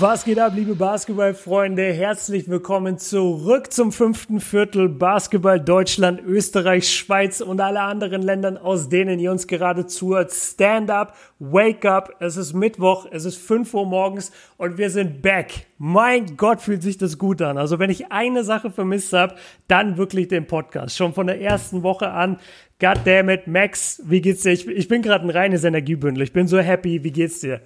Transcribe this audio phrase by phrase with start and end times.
[0.00, 1.92] Was geht ab, liebe Basketballfreunde?
[1.92, 8.88] Herzlich willkommen zurück zum fünften Viertel Basketball Deutschland, Österreich, Schweiz und alle anderen Ländern, aus
[8.88, 10.32] denen ihr uns gerade zuhört.
[10.32, 12.16] Stand up, wake up.
[12.18, 15.66] Es ist Mittwoch, es ist 5 Uhr morgens und wir sind back.
[15.76, 17.58] Mein Gott, fühlt sich das gut an.
[17.58, 19.34] Also wenn ich eine Sache vermisst habe,
[19.68, 20.96] dann wirklich den Podcast.
[20.96, 22.38] Schon von der ersten Woche an.
[22.80, 24.52] Goddammit, Max, wie geht's dir?
[24.52, 26.22] Ich, ich bin gerade ein reines Energiebündel.
[26.22, 27.04] Ich bin so happy.
[27.04, 27.60] Wie geht's dir?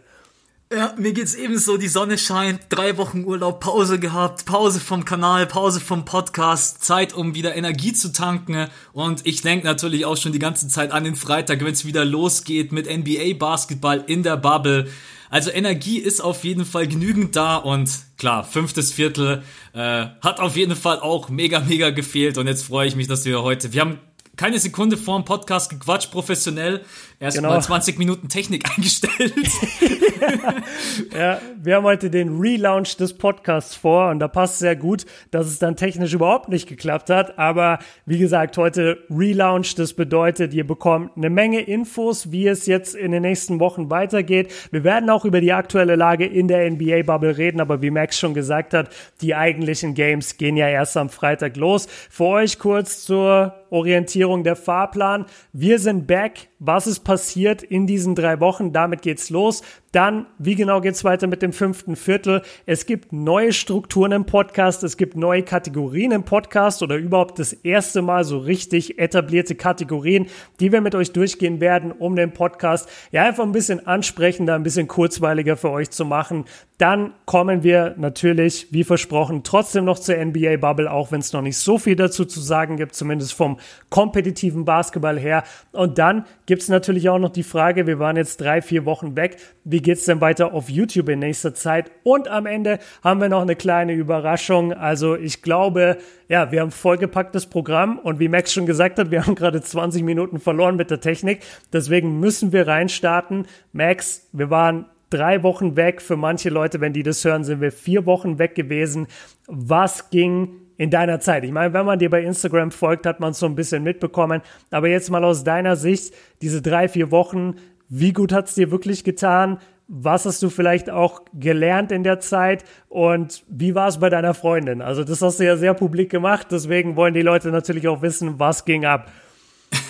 [0.77, 5.47] Ja, mir geht's ebenso, die Sonne scheint, drei Wochen Urlaub, Pause gehabt, Pause vom Kanal,
[5.47, 8.67] Pause vom Podcast, Zeit, um wieder Energie zu tanken.
[8.93, 12.05] Und ich denke natürlich auch schon die ganze Zeit an den Freitag, wenn es wieder
[12.05, 14.89] losgeht mit NBA Basketball in der Bubble.
[15.31, 17.57] Also Energie ist auf jeden Fall genügend da.
[17.57, 22.37] Und klar, fünftes Viertel äh, hat auf jeden Fall auch mega, mega gefehlt.
[22.37, 24.01] Und jetzt freue ich mich, dass wir heute, wir haben
[24.37, 26.85] keine Sekunde vor dem Podcast gequatscht, professionell.
[27.25, 27.63] Erstmal genau.
[27.63, 29.33] 20 Minuten Technik eingestellt.
[31.19, 35.47] ja, wir haben heute den Relaunch des Podcasts vor und da passt sehr gut, dass
[35.47, 37.39] es dann technisch überhaupt nicht geklappt hat.
[37.39, 42.95] Aber wie gesagt, heute Relaunch, das bedeutet, ihr bekommt eine Menge Infos, wie es jetzt
[42.95, 44.53] in den nächsten Wochen weitergeht.
[44.71, 48.35] Wir werden auch über die aktuelle Lage in der NBA-Bubble reden, aber wie Max schon
[48.35, 48.91] gesagt hat,
[49.23, 51.89] die eigentlichen Games gehen ja erst am Freitag los.
[52.11, 55.25] Für euch kurz zur Orientierung der Fahrplan.
[55.55, 56.49] Wir sind back.
[56.59, 57.14] Was ist passiert
[57.63, 58.73] in diesen drei Wochen?
[58.73, 59.63] Damit geht's los.
[59.95, 62.43] Dann, wie genau geht's weiter mit dem fünften Viertel?
[62.67, 67.53] Es gibt neue Strukturen im Podcast, es gibt neue Kategorien im Podcast oder überhaupt das
[67.53, 70.27] erste Mal so richtig etablierte Kategorien,
[70.59, 74.65] die wir mit euch durchgehen werden, um den Podcast ja einfach ein bisschen ansprechender, ein
[74.65, 76.45] bisschen kurzweiliger für euch zu machen.
[76.79, 81.41] Dann kommen wir natürlich, wie versprochen, trotzdem noch zur NBA Bubble, auch wenn es noch
[81.41, 85.45] nicht so viel dazu zu sagen gibt, zumindest vom kompetitiven Basketball her.
[85.71, 89.37] Und dann gibt's natürlich auch noch die Frage, wir waren jetzt drei, vier Wochen weg,
[89.63, 91.93] wie geht's denn weiter auf YouTube in nächster Zeit?
[92.03, 94.73] Und am Ende haben wir noch eine kleine Überraschung.
[94.73, 99.25] Also ich glaube, ja, wir haben vollgepacktes Programm und wie Max schon gesagt hat, wir
[99.25, 101.43] haben gerade 20 Minuten verloren mit der Technik.
[101.73, 103.47] Deswegen müssen wir reinstarten.
[103.73, 106.03] Max, wir waren drei Wochen weg.
[106.03, 109.07] Für manche Leute, wenn die das hören, sind wir vier Wochen weg gewesen.
[109.47, 111.45] Was ging in deiner Zeit?
[111.45, 114.43] Ich meine, wenn man dir bei Instagram folgt, hat man es so ein bisschen mitbekommen.
[114.71, 117.57] Aber jetzt mal aus deiner Sicht, diese drei, vier Wochen,
[117.89, 119.59] wie gut hat es dir wirklich getan?
[119.87, 124.33] Was hast du vielleicht auch gelernt in der Zeit und wie war es bei deiner
[124.33, 124.81] Freundin?
[124.81, 128.39] Also das hast du ja sehr publik gemacht, deswegen wollen die Leute natürlich auch wissen,
[128.39, 129.13] was ging ab.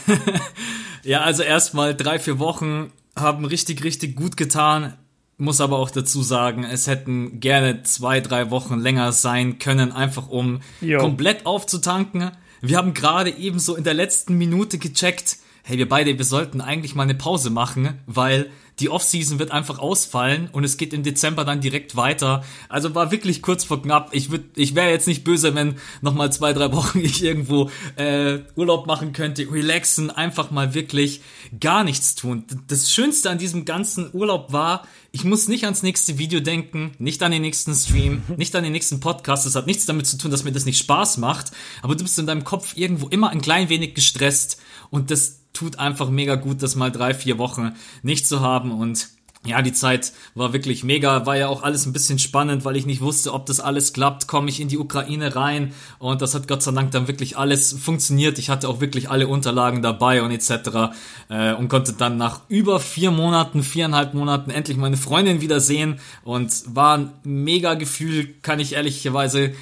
[1.05, 4.94] ja, also erstmal drei, vier Wochen haben richtig, richtig gut getan
[5.37, 10.28] muss aber auch dazu sagen, es hätten gerne zwei, drei Wochen länger sein können, einfach
[10.28, 10.99] um jo.
[10.99, 12.31] komplett aufzutanken.
[12.61, 16.94] Wir haben gerade ebenso in der letzten Minute gecheckt, hey, wir beide, wir sollten eigentlich
[16.94, 18.50] mal eine Pause machen, weil
[18.81, 22.45] die Offseason wird einfach ausfallen und es geht im Dezember dann direkt weiter.
[22.69, 24.11] Also war wirklich kurz vor knapp.
[24.12, 27.71] Ich würde, ich wäre jetzt nicht böse, wenn noch mal zwei, drei Wochen ich irgendwo
[27.97, 31.21] äh, Urlaub machen könnte, relaxen, einfach mal wirklich
[31.61, 32.45] gar nichts tun.
[32.67, 37.23] Das Schönste an diesem ganzen Urlaub war, ich muss nicht ans nächste Video denken, nicht
[37.23, 39.47] an den nächsten Stream, nicht an den nächsten Podcast.
[39.47, 41.53] Das hat nichts damit zu tun, dass mir das nicht Spaß macht.
[41.83, 44.61] Aber du bist in deinem Kopf irgendwo immer ein klein wenig gestresst
[44.91, 47.72] und das tut einfach mega gut, das mal drei, vier Wochen
[48.03, 49.09] nicht zu haben und
[49.47, 52.87] ja, die Zeit war wirklich mega, war ja auch alles ein bisschen spannend, weil ich
[52.87, 56.48] nicht wusste, ob das alles klappt, komme ich in die Ukraine rein und das hat
[56.48, 58.38] Gott sei Dank dann wirklich alles funktioniert.
[58.38, 60.94] Ich hatte auch wirklich alle Unterlagen dabei und etc.
[61.28, 66.50] Äh, und konnte dann nach über vier Monaten, viereinhalb Monaten endlich meine Freundin wiedersehen und
[66.75, 69.54] war ein mega Gefühl, kann ich ehrlicherweise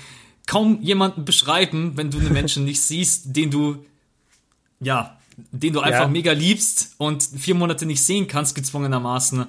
[0.46, 3.84] kaum jemanden beschreiben, wenn du einen Menschen nicht siehst, den du
[4.78, 5.16] ja
[5.50, 6.08] den du einfach ja.
[6.08, 9.46] mega liebst und vier Monate nicht sehen kannst, gezwungenermaßen.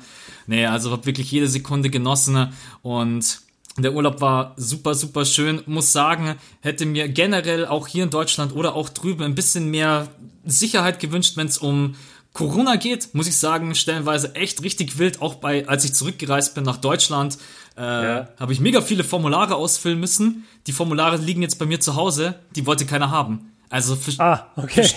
[0.47, 3.41] Nee, also hab wirklich jede Sekunde genossen und
[3.77, 5.63] der Urlaub war super, super schön.
[5.65, 10.09] Muss sagen, hätte mir generell auch hier in Deutschland oder auch drüben ein bisschen mehr
[10.45, 11.95] Sicherheit gewünscht, wenn es um
[12.33, 15.21] Corona geht, muss ich sagen, stellenweise echt richtig wild.
[15.21, 17.37] Auch bei, als ich zurückgereist bin nach Deutschland,
[17.77, 18.27] äh, ja.
[18.39, 20.45] habe ich mega viele Formulare ausfüllen müssen.
[20.67, 23.51] Die Formulare liegen jetzt bei mir zu Hause, die wollte keiner haben.
[23.69, 24.87] Also ah, okay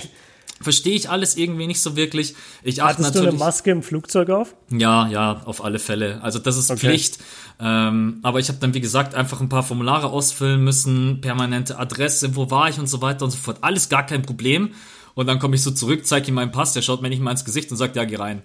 [0.60, 2.34] verstehe ich alles irgendwie nicht so wirklich.
[2.62, 4.54] Ich achte Hattest natürlich, du eine Maske im Flugzeug auf?
[4.70, 6.20] Ja, ja, auf alle Fälle.
[6.22, 6.80] Also das ist okay.
[6.80, 7.18] Pflicht.
[7.60, 12.36] Ähm, aber ich habe dann, wie gesagt, einfach ein paar Formulare ausfüllen müssen, permanente Adresse,
[12.36, 13.58] wo war ich und so weiter und so fort.
[13.60, 14.72] Alles gar kein Problem.
[15.14, 17.30] Und dann komme ich so zurück, zeige ihm meinen Pass, der schaut mir nicht mal
[17.30, 18.42] ins Gesicht und sagt, ja, geh rein.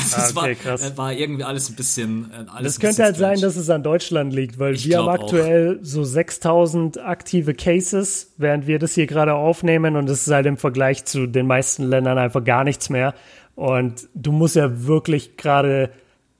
[0.12, 0.96] Also ah, okay, es war, krass.
[0.96, 2.30] war irgendwie alles ein bisschen.
[2.30, 3.36] Äh, alles das könnte halt strange.
[3.36, 5.84] sein, dass es an Deutschland liegt, weil ich wir haben aktuell auch.
[5.84, 10.56] so 6000 aktive Cases, während wir das hier gerade aufnehmen und es ist halt im
[10.56, 13.14] Vergleich zu den meisten Ländern einfach gar nichts mehr.
[13.54, 15.90] Und du musst ja wirklich gerade,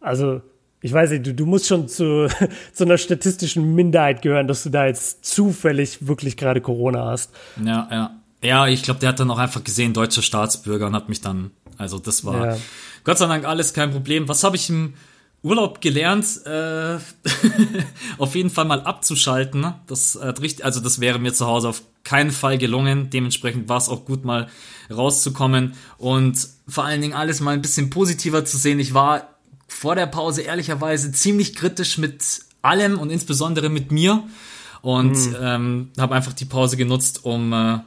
[0.00, 0.40] also
[0.80, 2.28] ich weiß nicht, du, du musst schon zu,
[2.72, 7.32] zu einer statistischen Minderheit gehören, dass du da jetzt zufällig wirklich gerade Corona hast.
[7.62, 8.16] Ja, ja.
[8.42, 11.50] Ja, ich glaube, der hat dann auch einfach gesehen, deutscher Staatsbürger und hat mich dann,
[11.76, 12.56] also das war ja.
[13.04, 14.28] Gott sei Dank alles kein Problem.
[14.28, 14.94] Was habe ich im
[15.42, 16.98] Urlaub gelernt, äh,
[18.18, 19.72] auf jeden Fall mal abzuschalten.
[19.86, 23.08] Das äh, also das wäre mir zu Hause auf keinen Fall gelungen.
[23.10, 24.48] Dementsprechend war es auch gut, mal
[24.90, 28.80] rauszukommen und vor allen Dingen alles mal ein bisschen positiver zu sehen.
[28.80, 29.28] Ich war
[29.66, 32.22] vor der Pause ehrlicherweise ziemlich kritisch mit
[32.60, 34.24] allem und insbesondere mit mir
[34.82, 35.36] und mhm.
[35.40, 37.78] ähm, habe einfach die Pause genutzt, um äh,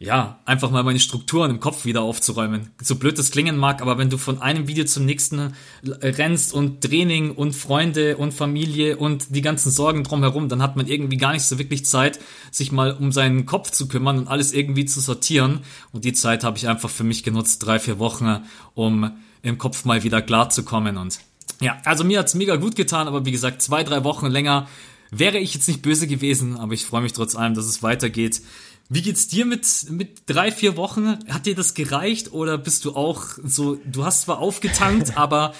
[0.00, 2.70] ja einfach mal meine Strukturen im Kopf wieder aufzuräumen.
[2.80, 6.82] So blöd das klingen mag, aber wenn du von einem Video zum nächsten rennst und
[6.82, 11.32] Training und Freunde und Familie und die ganzen Sorgen drumherum, dann hat man irgendwie gar
[11.32, 12.20] nicht so wirklich Zeit,
[12.52, 15.60] sich mal um seinen Kopf zu kümmern und alles irgendwie zu sortieren.
[15.92, 18.42] Und die Zeit habe ich einfach für mich genutzt, drei vier Wochen,
[18.74, 19.10] um
[19.42, 20.96] im Kopf mal wieder klar zu kommen.
[20.96, 21.18] Und
[21.60, 24.68] ja, also mir hat's mega gut getan, aber wie gesagt, zwei, drei Wochen länger
[25.10, 28.42] wäre ich jetzt nicht böse gewesen, aber ich freue mich trotz allem, dass es weitergeht.
[28.88, 31.18] Wie geht's dir mit, mit drei, vier Wochen?
[31.28, 35.52] Hat dir das gereicht oder bist du auch so, du hast zwar aufgetankt, aber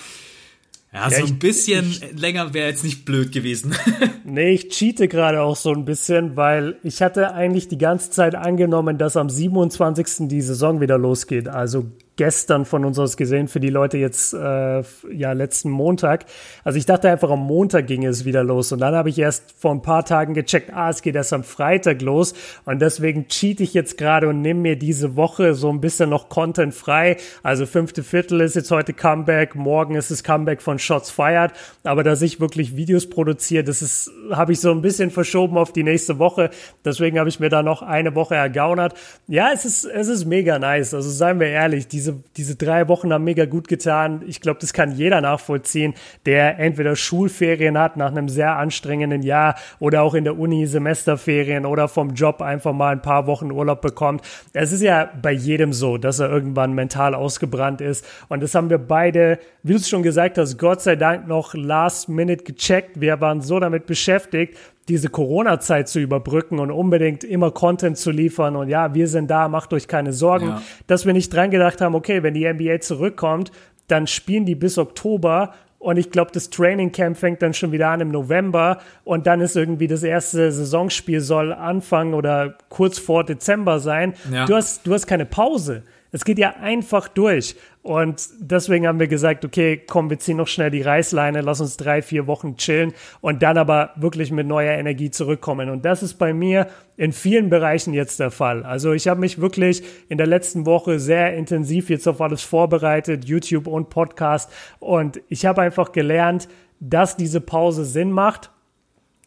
[0.93, 3.75] ja, so ein bisschen ich, länger wäre jetzt nicht blöd gewesen.
[4.25, 8.35] nee, ich cheate gerade auch so ein bisschen, weil ich hatte eigentlich die ganze Zeit
[8.35, 10.29] angenommen, dass am 27.
[10.29, 11.49] die Saison wieder losgeht.
[11.49, 11.85] Also
[12.19, 16.27] gestern von uns aus gesehen für die Leute jetzt äh, ja letzten Montag.
[16.65, 19.55] Also ich dachte einfach am Montag ging es wieder los und dann habe ich erst
[19.57, 22.35] vor ein paar Tagen gecheckt, ah, es geht erst am Freitag los
[22.67, 26.29] und deswegen cheat ich jetzt gerade und nehme mir diese Woche so ein bisschen noch
[26.29, 27.17] Content frei.
[27.43, 31.53] Also fünfte Viertel ist jetzt heute Comeback, morgen ist es Comeback von Shots Fired,
[31.85, 35.73] aber dass ich wirklich Videos produziere, das ist habe ich so ein bisschen verschoben auf
[35.73, 36.51] die nächste Woche.
[36.85, 38.95] Deswegen habe ich mir da noch eine Woche ergaunert.
[39.29, 40.95] Ja, es ist es ist mega nice.
[40.95, 44.23] Also seien wir ehrlich, diese diese, diese drei Wochen haben mega gut getan.
[44.27, 45.95] Ich glaube, das kann jeder nachvollziehen,
[46.27, 51.67] der entweder Schulferien hat nach einem sehr anstrengenden Jahr oder auch in der Uni Semesterferien
[51.67, 54.23] oder vom Job einfach mal ein paar Wochen Urlaub bekommt.
[54.53, 58.05] Es ist ja bei jedem so, dass er irgendwann mental ausgebrannt ist.
[58.29, 61.55] Und das haben wir beide, wie du es schon gesagt hast, Gott sei Dank noch
[61.55, 63.01] last minute gecheckt.
[63.01, 64.57] Wir waren so damit beschäftigt,
[64.89, 69.49] diese Corona-Zeit zu überbrücken und unbedingt immer Content zu liefern und ja, wir sind da,
[69.49, 70.63] macht euch keine Sorgen, ja.
[70.87, 73.53] dass wir nicht dran gedacht haben, okay, wenn die NBA zurückkommt,
[73.87, 77.89] dann spielen die bis Oktober und ich glaube, das Training Camp fängt dann schon wieder
[77.89, 83.25] an im November und dann ist irgendwie das erste Saisonspiel soll Anfang oder kurz vor
[83.25, 84.15] Dezember sein.
[84.33, 84.45] Ja.
[84.47, 85.83] Du hast, du hast keine Pause.
[86.19, 87.55] Es geht ja einfach durch.
[87.83, 91.77] Und deswegen haben wir gesagt, okay, komm, wir ziehen noch schnell die Reißleine, lass uns
[91.77, 95.71] drei, vier Wochen chillen und dann aber wirklich mit neuer Energie zurückkommen.
[95.71, 96.67] Und das ist bei mir
[96.97, 98.65] in vielen Bereichen jetzt der Fall.
[98.65, 103.25] Also ich habe mich wirklich in der letzten Woche sehr intensiv jetzt auf alles vorbereitet,
[103.25, 104.51] YouTube und Podcast.
[104.81, 106.49] Und ich habe einfach gelernt,
[106.81, 108.51] dass diese Pause Sinn macht,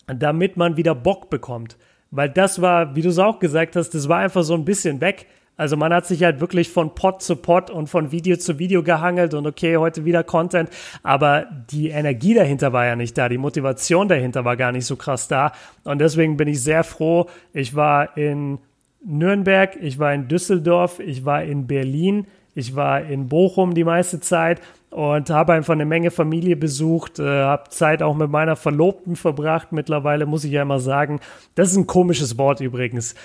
[0.08, 1.78] damit man wieder Bock bekommt.
[2.12, 5.00] Weil das war, wie du es auch gesagt hast, das war einfach so ein bisschen
[5.00, 5.28] weg
[5.62, 8.82] also man hat sich halt wirklich von Pod zu Pod und von Video zu Video
[8.82, 10.72] gehangelt und okay, heute wieder Content,
[11.04, 14.96] aber die Energie dahinter war ja nicht da, die Motivation dahinter war gar nicht so
[14.96, 15.52] krass da
[15.84, 17.28] und deswegen bin ich sehr froh.
[17.54, 18.58] Ich war in
[19.04, 24.20] Nürnberg, ich war in Düsseldorf, ich war in Berlin, ich war in Bochum die meiste
[24.20, 29.16] Zeit und habe einfach eine Menge Familie besucht, äh, habe Zeit auch mit meiner Verlobten
[29.16, 29.72] verbracht.
[29.72, 31.22] Mittlerweile muss ich ja immer sagen,
[31.56, 33.16] das ist ein komisches Wort übrigens.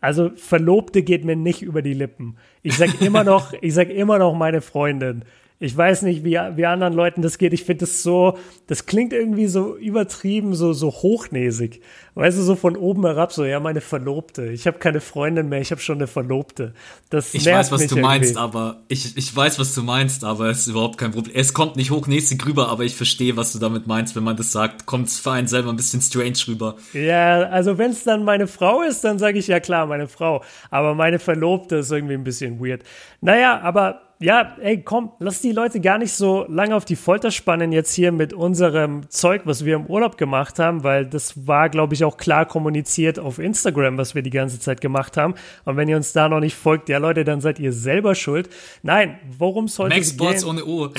[0.00, 2.36] Also Verlobte geht mir nicht über die Lippen.
[2.62, 5.24] Ich sag immer noch, ich sag immer noch meine Freundin.
[5.62, 7.52] Ich weiß nicht, wie, wie anderen Leuten das geht.
[7.52, 11.82] Ich finde das so, das klingt irgendwie so übertrieben, so, so hochnäsig.
[12.14, 14.46] Weißt du, so von oben herab, so, ja, meine Verlobte.
[14.46, 16.72] Ich habe keine Freundin mehr, ich habe schon eine Verlobte.
[17.10, 18.00] Das ich weiß, was du irgendwie.
[18.00, 21.36] meinst, aber ich, ich weiß, was du meinst, aber es ist überhaupt kein Problem.
[21.36, 24.52] Es kommt nicht hochnäsig rüber, aber ich verstehe, was du damit meinst, wenn man das
[24.52, 24.86] sagt.
[24.86, 26.76] Kommt es für einen selber ein bisschen strange rüber.
[26.94, 30.42] Ja, also wenn es dann meine Frau ist, dann sage ich ja klar, meine Frau.
[30.70, 32.82] Aber meine Verlobte ist irgendwie ein bisschen weird.
[33.20, 37.30] Naja, aber ja, ey, komm, lass die Leute gar nicht so lange auf die Folter
[37.30, 41.70] spannen jetzt hier mit unserem Zeug, was wir im Urlaub gemacht haben, weil das war,
[41.70, 45.34] glaube ich, auch klar kommuniziert auf Instagram, was wir die ganze Zeit gemacht haben.
[45.64, 48.50] Und wenn ihr uns da noch nicht folgt, ja Leute, dann seid ihr selber schuld.
[48.82, 50.90] Nein, worum sollte Max Sports ohne O.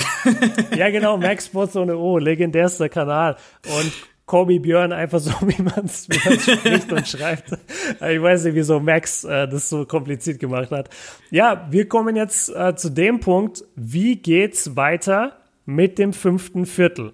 [0.76, 3.36] ja, genau, Max Sports ohne O, legendärster Kanal.
[3.78, 3.92] Und
[4.32, 7.52] Kobe Björn einfach so, wie man es spricht und schreibt.
[7.52, 10.88] Ich weiß nicht, wieso Max äh, das so kompliziert gemacht hat.
[11.30, 15.36] Ja, wir kommen jetzt äh, zu dem Punkt, wie geht's weiter
[15.66, 17.12] mit dem fünften Viertel?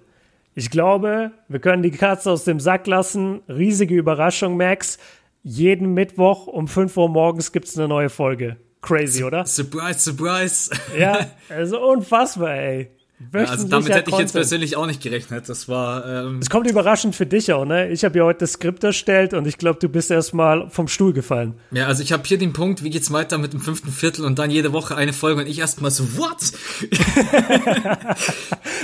[0.55, 3.41] Ich glaube, wir können die Katze aus dem Sack lassen.
[3.49, 4.97] Riesige Überraschung, Max.
[5.43, 8.55] Jeden Mittwoch um 5 Uhr morgens gibt's eine neue Folge.
[8.81, 9.45] Crazy, oder?
[9.45, 10.71] Surprise, surprise.
[10.97, 12.91] ja, also unfassbar, ey.
[13.33, 15.49] Also damit hätte ich jetzt persönlich auch nicht gerechnet.
[15.49, 16.05] Das war.
[16.05, 17.89] Ähm es kommt überraschend für dich auch, ne?
[17.89, 21.11] Ich habe ja heute das Skript erstellt und ich glaube, du bist erstmal vom Stuhl
[21.11, 21.55] gefallen.
[21.71, 24.39] Ja, also ich habe hier den Punkt, wie geht's weiter mit dem fünften Viertel und
[24.39, 26.37] dann jede Woche eine Folge und ich erstmal so, what?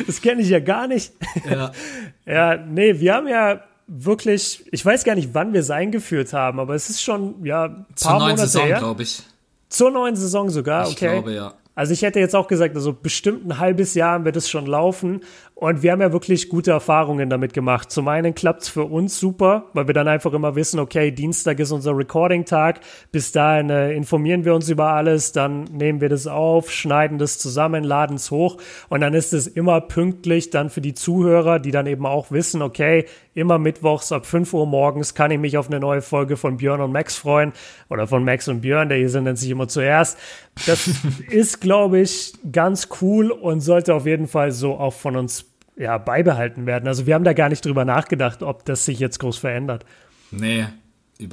[0.07, 1.13] das kenne ich ja gar nicht.
[1.49, 1.71] Ja.
[2.25, 6.59] ja, nee, wir haben ja wirklich, ich weiß gar nicht, wann wir es eingeführt haben,
[6.59, 9.23] aber es ist schon, ja, paar Zur neuen Monate Saison, glaube ich.
[9.69, 10.91] Zur neuen Saison sogar, okay.
[10.91, 11.53] Ich glaube, ja.
[11.75, 15.19] Also ich hätte jetzt auch gesagt, also bestimmt ein halbes Jahr wird es schon laufen.
[15.55, 17.91] Und wir haben ja wirklich gute Erfahrungen damit gemacht.
[17.91, 21.59] Zum einen klappt es für uns super, weil wir dann einfach immer wissen, okay, Dienstag
[21.59, 22.79] ist unser Recording-Tag.
[23.11, 27.39] Bis dahin äh, informieren wir uns über alles, dann nehmen wir das auf, schneiden das
[27.39, 28.57] zusammen, laden es hoch.
[28.89, 32.61] Und dann ist es immer pünktlich dann für die Zuhörer, die dann eben auch wissen,
[32.61, 33.05] okay,
[33.35, 36.81] immer mittwochs ab 5 Uhr morgens kann ich mich auf eine neue Folge von Björn
[36.81, 37.51] und Max freuen.
[37.89, 40.17] Oder von Max und Björn, der hier sind nennt sich immer zuerst.
[40.65, 40.89] Das
[41.29, 45.45] ist, glaube ich, ganz cool und sollte auf jeden Fall so auch von uns
[45.77, 46.87] ja, beibehalten werden.
[46.87, 49.85] Also wir haben da gar nicht drüber nachgedacht, ob das sich jetzt groß verändert.
[50.31, 50.65] Nee,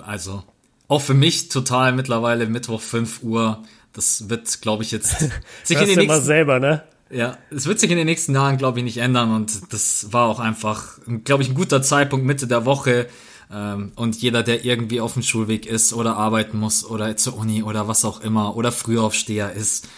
[0.05, 0.43] also
[0.89, 3.63] auch für mich total mittlerweile Mittwoch 5 Uhr.
[3.93, 5.19] Das wird, glaube ich, jetzt
[5.63, 6.83] sich in den nächsten, selber, ne?
[7.12, 10.28] Ja, es wird sich in den nächsten Jahren, glaube ich, nicht ändern und das war
[10.28, 13.07] auch einfach, glaube ich, ein guter Zeitpunkt Mitte der Woche.
[13.52, 17.62] Ähm, und jeder, der irgendwie auf dem Schulweg ist oder arbeiten muss oder zur Uni
[17.62, 19.88] oder was auch immer oder Frühaufsteher ist,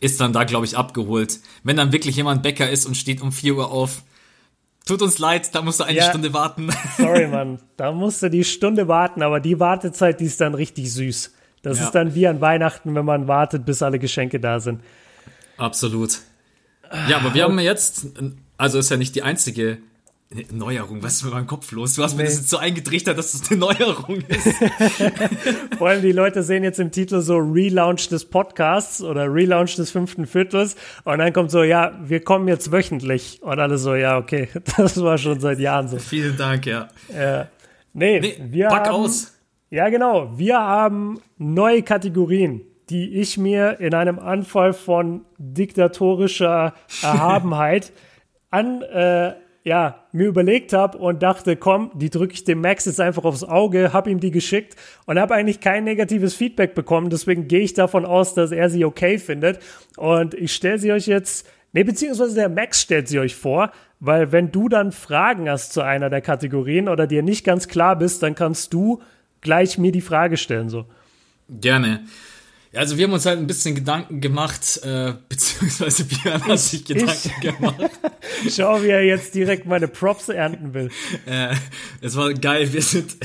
[0.00, 1.38] ist dann da, glaube ich, abgeholt.
[1.62, 4.02] Wenn dann wirklich jemand Bäcker ist und steht um 4 Uhr auf,
[4.84, 6.70] tut uns leid, da musst du eine ja, Stunde warten.
[6.96, 10.92] Sorry, Mann, da musst du die Stunde warten, aber die Wartezeit, die ist dann richtig
[10.92, 11.34] süß.
[11.62, 11.84] Das ja.
[11.84, 14.80] ist dann wie an Weihnachten, wenn man wartet, bis alle Geschenke da sind.
[15.56, 16.18] Absolut.
[17.08, 18.06] Ja, aber wir haben jetzt,
[18.56, 19.78] also ist ja nicht die einzige
[20.50, 21.94] Neuerung, was ist mit meinem Kopf los?
[21.94, 22.22] Du hast nee.
[22.22, 24.48] mir das jetzt so eingetrichtert, dass das eine Neuerung ist.
[25.78, 29.90] Vor allem die Leute sehen jetzt im Titel so Relaunch des Podcasts oder Relaunch des
[29.90, 34.16] fünften Viertels und dann kommt so, ja, wir kommen jetzt wöchentlich und alle so, ja,
[34.16, 35.98] okay, das war schon seit Jahren so.
[35.98, 36.88] Vielen Dank, ja.
[37.14, 37.48] Ja.
[37.92, 39.32] Nee, nee wir pack haben, aus.
[39.70, 40.38] Ja, genau.
[40.38, 47.90] Wir haben neue Kategorien die ich mir in einem Anfall von diktatorischer Erhabenheit
[48.50, 49.32] an, äh,
[49.64, 53.44] ja, mir überlegt habe und dachte, komm, die drücke ich dem Max jetzt einfach aufs
[53.44, 57.08] Auge, habe ihm die geschickt und habe eigentlich kein negatives Feedback bekommen.
[57.08, 59.60] Deswegen gehe ich davon aus, dass er sie okay findet.
[59.96, 63.70] Und ich stelle sie euch jetzt, nee, beziehungsweise der Max stellt sie euch vor,
[64.00, 67.96] weil wenn du dann Fragen hast zu einer der Kategorien oder dir nicht ganz klar
[67.96, 69.00] bist, dann kannst du
[69.40, 70.86] gleich mir die Frage stellen, so.
[71.48, 72.04] Gerne.
[72.74, 77.30] Also wir haben uns halt ein bisschen Gedanken gemacht, äh, beziehungsweise Björn hat sich Gedanken
[77.36, 77.90] ich, gemacht.
[78.48, 80.90] Schau, wie er jetzt direkt meine Props ernten will.
[81.26, 81.54] Äh,
[82.00, 83.16] es war geil, wir sind,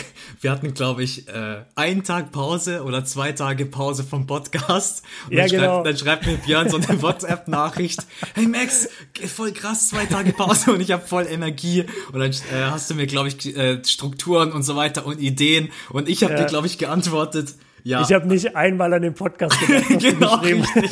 [0.41, 5.03] wir hatten, glaube ich, äh, einen Tag Pause oder zwei Tage Pause vom Podcast.
[5.27, 5.63] Und ja, dann, genau.
[5.63, 8.01] schreibt, dann schreibt mir Björn so eine WhatsApp-Nachricht,
[8.33, 8.89] hey Max,
[9.33, 11.85] voll krass, zwei Tage Pause und ich habe voll Energie.
[12.11, 15.69] Und dann äh, hast du mir, glaube ich, äh, Strukturen und so weiter und Ideen.
[15.89, 16.41] Und ich habe ja.
[16.41, 17.55] dir, glaube ich, geantwortet,
[17.87, 18.01] ja.
[18.01, 19.87] Ich habe nicht einmal an den Podcast gedacht.
[19.99, 20.91] genau, richtig.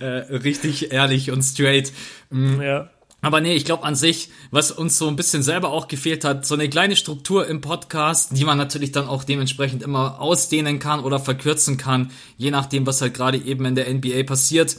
[0.00, 1.92] äh, richtig ehrlich und straight.
[2.30, 2.60] Mhm.
[2.60, 2.90] Ja.
[3.20, 6.44] Aber nee, ich glaube an sich, was uns so ein bisschen selber auch gefehlt hat,
[6.44, 11.00] so eine kleine Struktur im Podcast, die man natürlich dann auch dementsprechend immer ausdehnen kann
[11.00, 14.76] oder verkürzen kann, je nachdem, was halt gerade eben in der NBA passiert.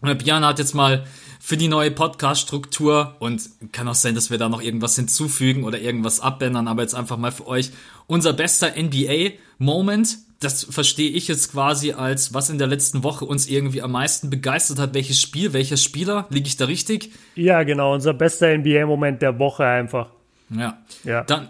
[0.00, 1.04] Und Björn hat jetzt mal
[1.40, 3.42] für die neue Podcast-Struktur und
[3.72, 7.16] kann auch sein, dass wir da noch irgendwas hinzufügen oder irgendwas abändern, aber jetzt einfach
[7.16, 7.72] mal für euch
[8.06, 13.46] unser bester NBA-Moment das verstehe ich jetzt quasi als, was in der letzten Woche uns
[13.46, 14.94] irgendwie am meisten begeistert hat.
[14.94, 16.26] Welches Spiel, welcher Spieler?
[16.30, 17.12] Liege ich da richtig?
[17.34, 17.94] Ja, genau.
[17.94, 20.08] Unser bester NBA-Moment der Woche einfach.
[20.50, 20.78] Ja.
[21.04, 21.24] ja.
[21.24, 21.48] Dann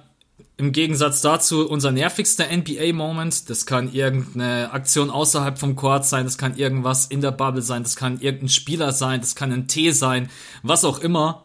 [0.56, 3.50] im Gegensatz dazu unser nervigster NBA-Moment.
[3.50, 7.82] Das kann irgendeine Aktion außerhalb vom Court sein, das kann irgendwas in der Bubble sein,
[7.82, 10.28] das kann irgendein Spieler sein, das kann ein T sein,
[10.62, 11.44] was auch immer.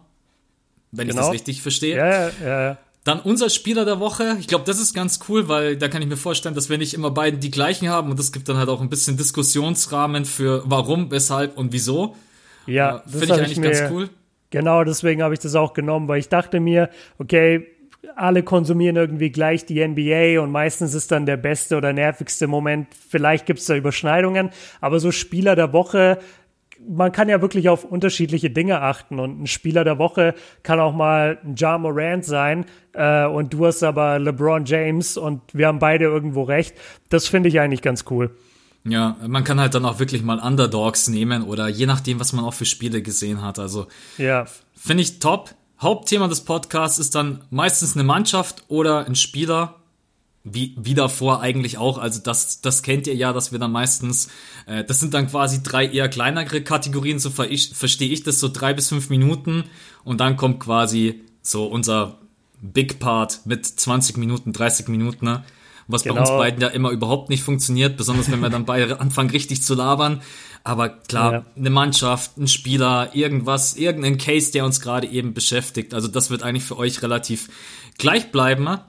[0.92, 1.22] Wenn genau.
[1.22, 1.98] ich das richtig verstehe.
[1.98, 2.78] Ja, ja, ja.
[3.08, 4.36] Dann unser Spieler der Woche.
[4.38, 6.94] Ich glaube, das ist ganz cool, weil da kann ich mir vorstellen, dass wir nicht
[6.94, 10.62] immer beiden die gleichen haben und das gibt dann halt auch ein bisschen Diskussionsrahmen für
[10.66, 12.18] warum, weshalb und wieso.
[12.66, 14.10] Ja, äh, finde ich eigentlich ich mir, ganz cool.
[14.50, 17.68] Genau, deswegen habe ich das auch genommen, weil ich dachte mir, okay,
[18.18, 22.90] alle konsumieren irgendwie gleich die NBA und meistens ist dann der beste oder nervigste Moment.
[23.10, 24.50] Vielleicht gibt es da Überschneidungen,
[24.82, 26.20] aber so Spieler der Woche
[26.88, 30.94] man kann ja wirklich auf unterschiedliche Dinge achten und ein Spieler der Woche kann auch
[30.94, 35.80] mal ein Ja Morant sein äh, und du hast aber LeBron James und wir haben
[35.80, 36.76] beide irgendwo recht.
[37.10, 38.32] Das finde ich eigentlich ganz cool.
[38.86, 42.46] Ja, man kann halt dann auch wirklich mal Underdogs nehmen oder je nachdem, was man
[42.46, 43.60] auch für Spiele gesehen hat.
[43.60, 44.46] Also ja.
[44.76, 45.54] finde ich top.
[45.80, 49.76] Hauptthema des Podcasts ist dann meistens eine Mannschaft oder ein Spieler,
[50.54, 51.98] wie, wie davor eigentlich auch.
[51.98, 54.30] Also das, das kennt ihr ja, dass wir dann meistens,
[54.66, 58.40] äh, das sind dann quasi drei eher kleinere Kategorien, so ver ich, verstehe ich das,
[58.40, 59.64] so drei bis fünf Minuten
[60.04, 62.18] und dann kommt quasi so unser
[62.62, 65.44] Big Part mit 20 Minuten, 30 Minuten, ne?
[65.88, 66.16] was genau.
[66.16, 66.40] bei uns genau.
[66.40, 70.22] beiden ja immer überhaupt nicht funktioniert, besonders wenn wir dann beide anfangen richtig zu labern.
[70.64, 71.46] Aber klar, ja.
[71.56, 75.94] eine Mannschaft, ein Spieler, irgendwas, irgendein Case, der uns gerade eben beschäftigt.
[75.94, 77.50] Also das wird eigentlich für euch relativ
[77.98, 78.66] gleich bleiben.
[78.66, 78.82] Ne?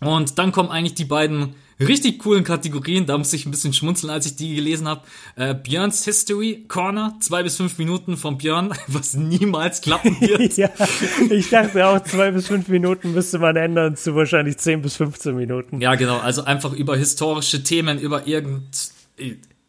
[0.00, 3.06] Und dann kommen eigentlich die beiden richtig coolen Kategorien.
[3.06, 5.02] Da muss ich ein bisschen schmunzeln, als ich die gelesen habe.
[5.36, 10.56] Äh, Björns History Corner, zwei bis fünf Minuten von Björn, was niemals klappen wird.
[10.56, 10.70] ja,
[11.30, 15.36] ich dachte auch, zwei bis fünf Minuten müsste man ändern zu wahrscheinlich zehn bis 15
[15.36, 15.80] Minuten.
[15.80, 16.18] Ja, genau.
[16.18, 18.90] Also einfach über historische Themen, über irgend.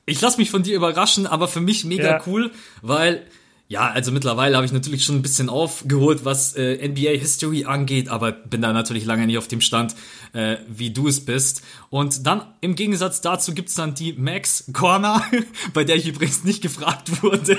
[0.05, 2.21] Ich lasse mich von dir überraschen, aber für mich mega ja.
[2.25, 3.25] cool, weil
[3.69, 8.07] ja, also mittlerweile habe ich natürlich schon ein bisschen aufgeholt, was äh, NBA History angeht,
[8.07, 9.93] aber bin da natürlich lange nicht auf dem Stand,
[10.31, 11.63] äh, wie du es bist.
[11.89, 15.21] Und dann im Gegensatz dazu gibt's dann die Max Corner,
[15.73, 17.57] bei der ich übrigens nicht gefragt wurde.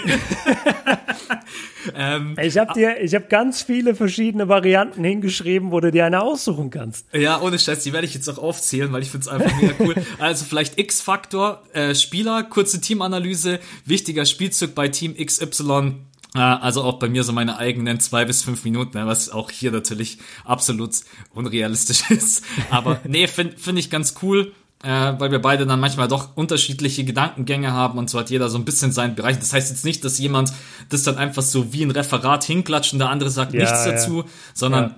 [1.95, 6.23] ähm, ich habe dir, ich habe ganz viele verschiedene Varianten hingeschrieben, wo du dir eine
[6.23, 7.07] aussuchen kannst.
[7.13, 9.75] Ja, ohne Scheiß, die werde ich jetzt auch aufzählen, weil ich finde es einfach mega
[9.81, 9.95] cool.
[10.19, 15.98] Also vielleicht X-Faktor, äh, Spieler, kurze Teamanalyse, wichtiger Spielzug bei Team XY,
[16.35, 20.19] also auch bei mir so meine eigenen zwei bis fünf Minuten, was auch hier natürlich
[20.45, 20.95] absolut
[21.35, 22.45] unrealistisch ist.
[22.71, 27.05] Aber nee, finde find ich ganz cool äh, weil wir beide dann manchmal doch unterschiedliche
[27.05, 29.39] Gedankengänge haben und so hat jeder so ein bisschen seinen Bereich.
[29.39, 30.53] Das heißt jetzt nicht, dass jemand
[30.89, 33.93] das dann einfach so wie ein Referat hinklatscht und der andere sagt ja, nichts ja.
[33.93, 34.95] dazu, sondern ja.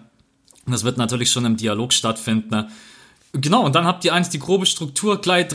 [0.66, 2.50] das wird natürlich schon im Dialog stattfinden.
[2.50, 2.68] Ne?
[3.32, 5.48] Genau, und dann habt ihr eins die grobe Struktur, gleich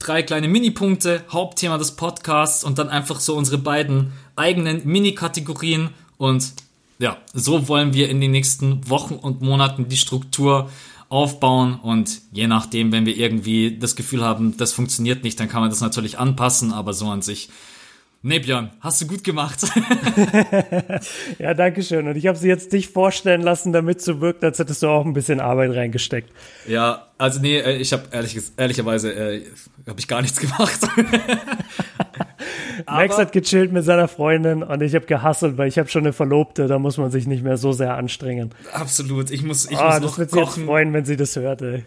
[0.00, 6.52] drei kleine Minipunkte, Hauptthema des Podcasts und dann einfach so unsere beiden eigenen Mini-Kategorien und
[6.98, 10.68] ja, so wollen wir in den nächsten Wochen und Monaten die Struktur
[11.08, 15.60] aufbauen und je nachdem, wenn wir irgendwie das Gefühl haben, das funktioniert nicht, dann kann
[15.60, 17.50] man das natürlich anpassen, aber so an sich.
[18.22, 19.60] Nee, Björn, hast du gut gemacht.
[21.38, 22.06] ja, danke schön.
[22.06, 25.06] Und ich habe sie jetzt dich vorstellen lassen, damit so wirkt, als hättest du auch
[25.06, 26.30] ein bisschen Arbeit reingesteckt.
[26.68, 29.46] Ja, also nee, äh, ich habe ehrlich, ehrlicherweise äh,
[29.88, 30.80] habe ich gar nichts gemacht.
[32.86, 36.12] Max hat gechillt mit seiner Freundin und ich habe gehasselt, weil ich habe schon eine
[36.12, 38.50] Verlobte, da muss man sich nicht mehr so sehr anstrengen.
[38.74, 40.52] Absolut, ich muss, ich oh, muss das noch wird kochen.
[40.52, 41.84] sie jetzt freuen, wenn sie das hört, ey.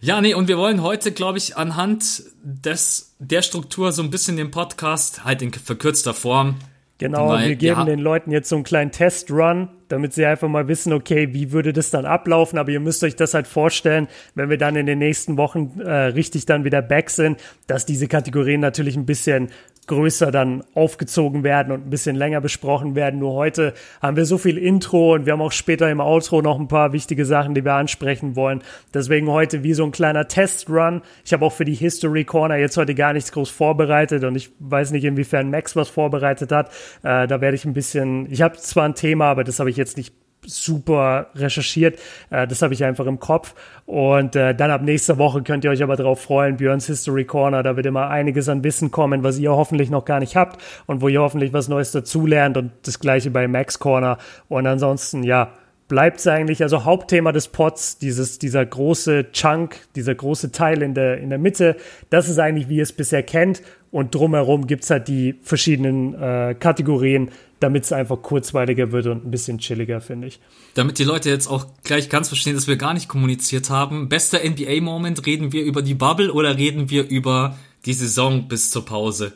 [0.00, 4.36] ja, nee, und wir wollen heute, glaube ich, anhand des, der Struktur so ein bisschen
[4.36, 6.56] den Podcast halt in verkürzter Form
[6.98, 7.84] Genau, Weil, wir geben ja.
[7.84, 11.72] den Leuten jetzt so einen kleinen Test-Run, damit sie einfach mal wissen, okay, wie würde
[11.72, 12.58] das dann ablaufen?
[12.58, 15.90] Aber ihr müsst euch das halt vorstellen, wenn wir dann in den nächsten Wochen äh,
[15.90, 19.50] richtig dann wieder back sind, dass diese Kategorien natürlich ein bisschen
[19.88, 23.18] größer dann aufgezogen werden und ein bisschen länger besprochen werden.
[23.18, 26.58] Nur heute haben wir so viel Intro und wir haben auch später im Outro noch
[26.58, 28.62] ein paar wichtige Sachen, die wir ansprechen wollen.
[28.94, 31.02] Deswegen heute wie so ein kleiner Testrun.
[31.24, 34.50] Ich habe auch für die History Corner jetzt heute gar nichts groß vorbereitet und ich
[34.60, 36.68] weiß nicht, inwiefern Max was vorbereitet hat.
[37.02, 39.76] Äh, da werde ich ein bisschen, ich habe zwar ein Thema, aber das habe ich
[39.76, 40.14] jetzt nicht
[40.46, 41.98] super recherchiert.
[42.30, 43.54] Äh, das habe ich einfach im Kopf.
[43.86, 47.62] Und äh, dann ab nächster Woche könnt ihr euch aber darauf freuen, Björns History Corner.
[47.62, 51.00] Da wird immer einiges an Wissen kommen, was ihr hoffentlich noch gar nicht habt und
[51.00, 52.56] wo ihr hoffentlich was Neues dazulernt.
[52.56, 54.18] Und das gleiche bei Max Corner.
[54.48, 55.52] Und ansonsten, ja,
[55.88, 60.94] bleibt es eigentlich, also Hauptthema des Pods, dieses, dieser große Chunk, dieser große Teil in
[60.94, 61.76] der, in der Mitte,
[62.10, 63.62] das ist eigentlich, wie ihr es bisher kennt.
[63.90, 69.30] Und drumherum gibt's halt die verschiedenen äh, Kategorien, damit es einfach kurzweiliger wird und ein
[69.30, 70.40] bisschen chilliger, finde ich.
[70.74, 74.10] Damit die Leute jetzt auch gleich ganz verstehen, dass wir gar nicht kommuniziert haben.
[74.10, 78.84] Bester NBA-Moment, reden wir über die Bubble oder reden wir über die Saison bis zur
[78.84, 79.32] Pause?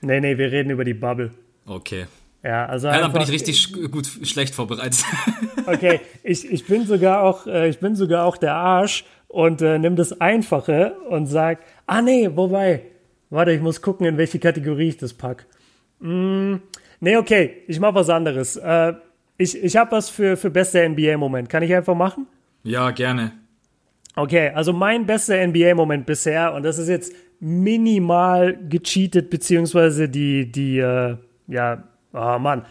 [0.00, 1.30] Nee, nee, wir reden über die Bubble.
[1.64, 2.06] Okay.
[2.42, 5.04] Ja, also ja, dann bin ich richtig gut schlecht vorbereitet.
[5.64, 9.78] Okay, ich, ich bin sogar auch äh, ich bin sogar auch der Arsch und äh,
[9.78, 12.82] nimm das Einfache und sag, ah nee, wobei,
[13.30, 15.46] warte, ich muss gucken, in welche Kategorie ich das pack.
[16.00, 16.56] Mm,
[17.04, 18.56] Nee, okay, ich mach was anderes.
[18.56, 18.92] Äh,
[19.36, 21.48] ich ich habe was für, für bester NBA-Moment.
[21.48, 22.28] Kann ich einfach machen?
[22.62, 23.32] Ja, gerne.
[24.14, 30.78] Okay, also mein bester NBA-Moment bisher, und das ist jetzt minimal gecheatet, beziehungsweise die, die,
[30.78, 31.16] äh,
[31.48, 32.64] ja, oh Mann,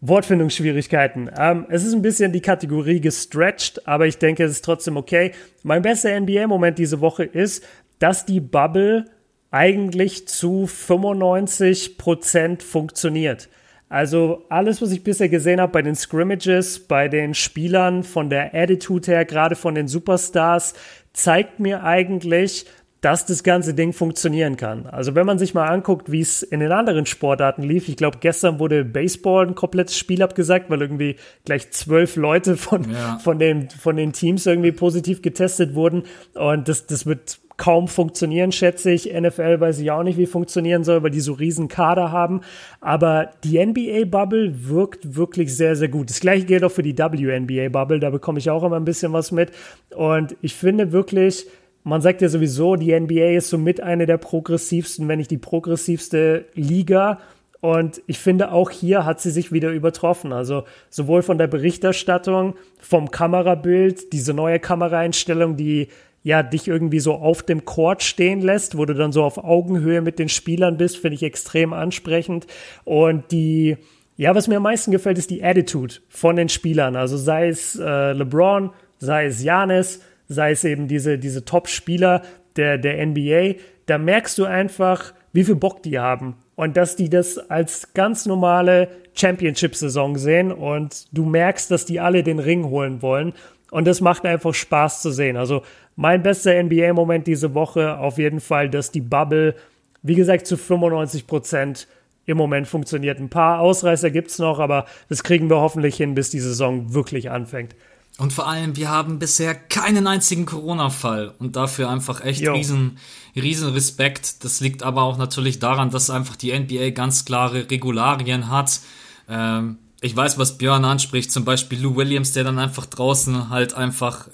[0.00, 1.30] Wortfindungsschwierigkeiten.
[1.36, 5.32] Ähm, es ist ein bisschen die Kategorie gestretched, aber ich denke, es ist trotzdem okay.
[5.62, 7.64] Mein bester NBA-Moment diese Woche ist,
[7.98, 9.04] dass die Bubble
[9.50, 13.48] eigentlich zu 95 Prozent funktioniert.
[13.90, 18.54] Also alles, was ich bisher gesehen habe bei den Scrimmages, bei den Spielern von der
[18.54, 20.74] Attitude her, gerade von den Superstars,
[21.12, 22.66] zeigt mir eigentlich,
[23.00, 24.86] dass das ganze Ding funktionieren kann.
[24.86, 28.18] Also wenn man sich mal anguckt, wie es in den anderen Sportarten lief, ich glaube,
[28.20, 33.18] gestern wurde Baseball ein komplettes Spiel abgesagt, weil irgendwie gleich zwölf Leute von, ja.
[33.18, 36.04] von, den, von den Teams irgendwie positiv getestet wurden.
[36.34, 39.12] Und das, das wird kaum funktionieren, schätze ich.
[39.12, 42.40] NFL weiß ich auch nicht, wie funktionieren soll, weil die so riesen Kader haben.
[42.80, 46.08] Aber die NBA-Bubble wirkt wirklich sehr, sehr gut.
[46.08, 48.00] Das gleiche gilt auch für die WNBA-Bubble.
[48.00, 49.52] Da bekomme ich auch immer ein bisschen was mit.
[49.94, 51.48] Und ich finde wirklich,
[51.82, 56.46] man sagt ja sowieso, die NBA ist somit eine der progressivsten, wenn nicht die progressivste
[56.54, 57.18] Liga.
[57.60, 60.32] Und ich finde, auch hier hat sie sich wieder übertroffen.
[60.32, 65.88] Also sowohl von der Berichterstattung, vom Kamerabild, diese neue Kameraeinstellung, die
[66.22, 70.02] ja dich irgendwie so auf dem Court stehen lässt, wo du dann so auf Augenhöhe
[70.02, 72.46] mit den Spielern bist, finde ich extrem ansprechend.
[72.84, 73.78] Und die,
[74.16, 76.96] ja, was mir am meisten gefällt, ist die Attitude von den Spielern.
[76.96, 82.22] Also sei es äh, LeBron, sei es Janis, sei es eben diese, diese Top-Spieler
[82.56, 87.10] der, der NBA, da merkst du einfach, wie viel Bock die haben und dass die
[87.10, 93.02] das als ganz normale Championship-Saison sehen und du merkst, dass die alle den Ring holen
[93.02, 93.34] wollen
[93.70, 95.36] und das macht einfach Spaß zu sehen.
[95.36, 95.62] Also
[95.96, 99.54] mein bester NBA-Moment diese Woche auf jeden Fall, dass die Bubble,
[100.02, 101.88] wie gesagt, zu 95 Prozent
[102.26, 103.18] im Moment funktioniert.
[103.18, 106.94] Ein paar Ausreißer gibt es noch, aber das kriegen wir hoffentlich hin, bis die Saison
[106.94, 107.74] wirklich anfängt.
[108.20, 112.98] Und vor allem, wir haben bisher keinen einzigen Corona-Fall und dafür einfach echt riesen,
[113.34, 114.44] riesen Respekt.
[114.44, 118.80] Das liegt aber auch natürlich daran, dass einfach die NBA ganz klare Regularien hat.
[119.26, 123.72] Ähm, ich weiß, was Björn anspricht, zum Beispiel Lou Williams, der dann einfach draußen halt
[123.72, 124.28] einfach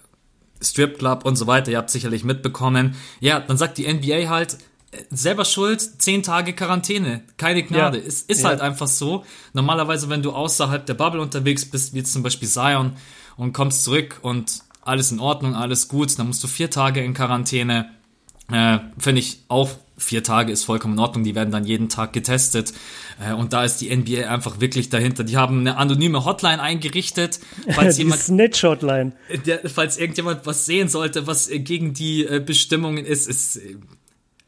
[0.61, 2.96] Stripclub und so weiter, ihr habt sicherlich mitbekommen.
[3.20, 4.55] Ja, dann sagt die NBA halt,
[4.90, 7.99] äh, selber schuld, zehn Tage Quarantäne, keine Gnade.
[7.99, 8.05] Ja.
[8.05, 8.49] Ist, ist ja.
[8.49, 9.25] halt einfach so.
[9.53, 12.96] Normalerweise, wenn du außerhalb der Bubble unterwegs bist, wie zum Beispiel Zion,
[13.37, 17.14] und kommst zurück und alles in Ordnung, alles gut, dann musst du vier Tage in
[17.14, 17.90] Quarantäne.
[18.51, 22.12] Äh, Finde ich auch, vier Tage ist vollkommen in Ordnung, die werden dann jeden Tag
[22.12, 22.72] getestet.
[23.20, 25.25] Äh, und da ist die NBA einfach wirklich dahinter.
[25.25, 27.40] Die haben eine anonyme Hotline eingerichtet,
[27.72, 28.20] falls jemand.
[28.20, 29.12] Snitch-Hotline.
[29.66, 33.57] Falls irgendjemand was sehen sollte, was gegen die äh, Bestimmungen ist, ist.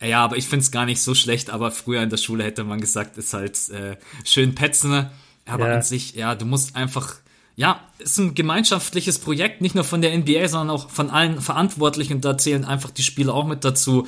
[0.01, 2.45] Äh, ja, aber ich finde es gar nicht so schlecht, aber früher in der Schule
[2.45, 5.11] hätte man gesagt, ist halt äh, schön petzen.
[5.45, 5.77] Aber ja.
[5.77, 7.17] an sich, ja, du musst einfach
[7.59, 12.21] ja, ist ein gemeinschaftliches Projekt, nicht nur von der NBA, sondern auch von allen Verantwortlichen.
[12.21, 14.07] Da zählen einfach die Spieler auch mit dazu.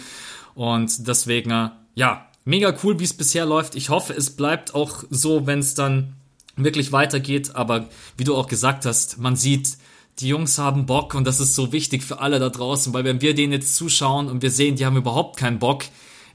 [0.54, 3.74] Und deswegen, ja, mega cool, wie es bisher läuft.
[3.74, 6.14] Ich hoffe, es bleibt auch so, wenn es dann
[6.54, 7.56] wirklich weitergeht.
[7.56, 9.78] Aber wie du auch gesagt hast, man sieht,
[10.20, 13.20] die Jungs haben Bock und das ist so wichtig für alle da draußen, weil wenn
[13.20, 15.86] wir denen jetzt zuschauen und wir sehen, die haben überhaupt keinen Bock,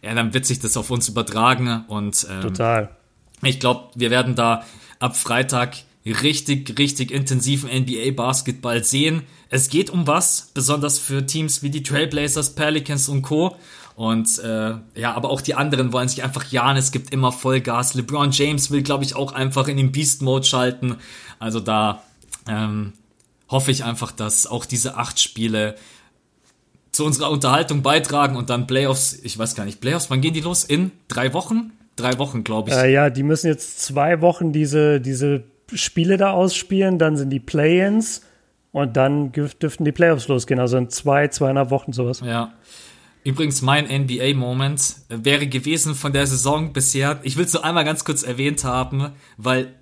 [0.01, 2.89] ja, dann wird sich das auf uns übertragen und ähm, total.
[3.41, 4.65] Ich glaube, wir werden da
[4.99, 9.23] ab Freitag richtig, richtig intensiven NBA-Basketball sehen.
[9.49, 13.55] Es geht um was, besonders für Teams wie die Trailblazers, Pelicans und Co.
[13.95, 16.77] Und äh, ja, aber auch die anderen wollen sich einfach jahen.
[16.77, 17.93] Es gibt immer Vollgas.
[17.93, 20.97] LeBron James will, glaube ich, auch einfach in den Beast-Mode schalten.
[21.39, 22.03] Also da
[22.47, 22.93] ähm,
[23.49, 25.75] hoffe ich einfach, dass auch diese acht Spiele
[26.91, 30.41] zu unserer Unterhaltung beitragen und dann Playoffs, ich weiß gar nicht, Playoffs, wann gehen die
[30.41, 30.63] los?
[30.63, 31.71] In drei Wochen?
[31.95, 32.75] Drei Wochen, glaube ich.
[32.75, 37.39] Äh, ja, die müssen jetzt zwei Wochen diese, diese Spiele da ausspielen, dann sind die
[37.39, 38.21] Play-ins
[38.71, 42.21] und dann dürften die Playoffs losgehen, also in zwei, zweieinhalb Wochen sowas.
[42.21, 42.54] Ja.
[43.23, 47.19] Übrigens, mein NBA-Moment wäre gewesen von der Saison bisher.
[47.23, 49.73] Ich will es nur einmal ganz kurz erwähnt haben, weil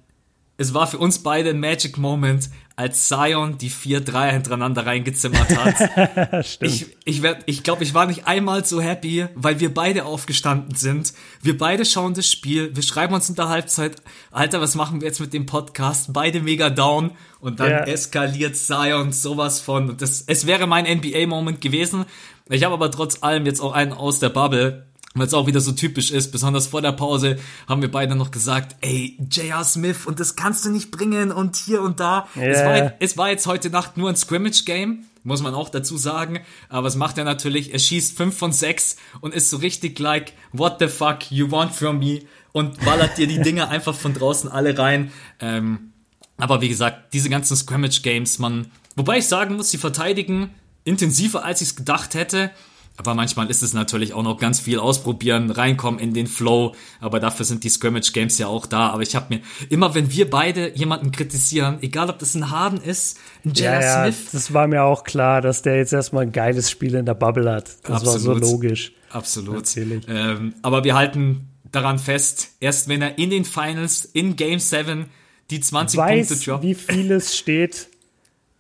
[0.63, 5.49] es war für uns beide ein Magic Moment, als Zion die vier Dreier hintereinander reingezimmert
[5.58, 6.45] hat.
[6.45, 6.71] Stimmt.
[6.71, 10.76] Ich, ich, werd, ich glaube, ich war nicht einmal so happy, weil wir beide aufgestanden
[10.76, 11.13] sind.
[11.41, 15.08] Wir beide schauen das Spiel, wir schreiben uns in der Halbzeit, Alter, was machen wir
[15.08, 16.13] jetzt mit dem Podcast?
[16.13, 17.84] Beide mega down und dann ja.
[17.84, 19.89] eskaliert Zion sowas von.
[19.89, 22.06] Und das, es wäre mein NBA-Moment gewesen.
[22.49, 25.62] Ich habe aber trotz allem jetzt auch einen aus der Bubble weil es auch wieder
[25.62, 29.63] so typisch ist, besonders vor der Pause haben wir beide noch gesagt, ey, J.R.
[29.63, 32.28] Smith und das kannst du nicht bringen und hier und da.
[32.36, 32.47] Yeah.
[32.47, 36.39] Es, war, es war jetzt heute Nacht nur ein Scrimmage-Game, muss man auch dazu sagen,
[36.69, 37.73] aber was macht er natürlich?
[37.73, 41.73] Er schießt 5 von 6 und ist so richtig like, what the fuck you want
[41.73, 42.21] from me
[42.52, 45.12] und ballert dir die Dinger einfach von draußen alle rein.
[45.39, 45.93] Ähm,
[46.38, 50.49] aber wie gesagt, diese ganzen Scrimmage-Games, man, wobei ich sagen muss, sie verteidigen
[50.84, 52.52] intensiver, als ich es gedacht hätte.
[52.95, 56.75] Aber manchmal ist es natürlich auch noch ganz viel ausprobieren, reinkommen in den Flow.
[56.99, 58.89] Aber dafür sind die Scrimmage Games ja auch da.
[58.89, 62.79] Aber ich habe mir immer, wenn wir beide jemanden kritisieren, egal ob das ein Harden
[62.79, 63.82] ist, ein J.R.
[63.82, 64.25] Ja, Smith.
[64.25, 67.15] Ja, das war mir auch klar, dass der jetzt erstmal ein geiles Spiel in der
[67.15, 67.67] Bubble hat.
[67.84, 68.13] Das Absolut.
[68.13, 68.93] war so logisch.
[69.10, 69.65] Absolut.
[69.75, 75.08] Ähm, aber wir halten daran fest, erst wenn er in den Finals, in Game 7,
[75.49, 76.63] die 20 weiß, Punkte droppt.
[76.63, 77.89] wie viel es steht,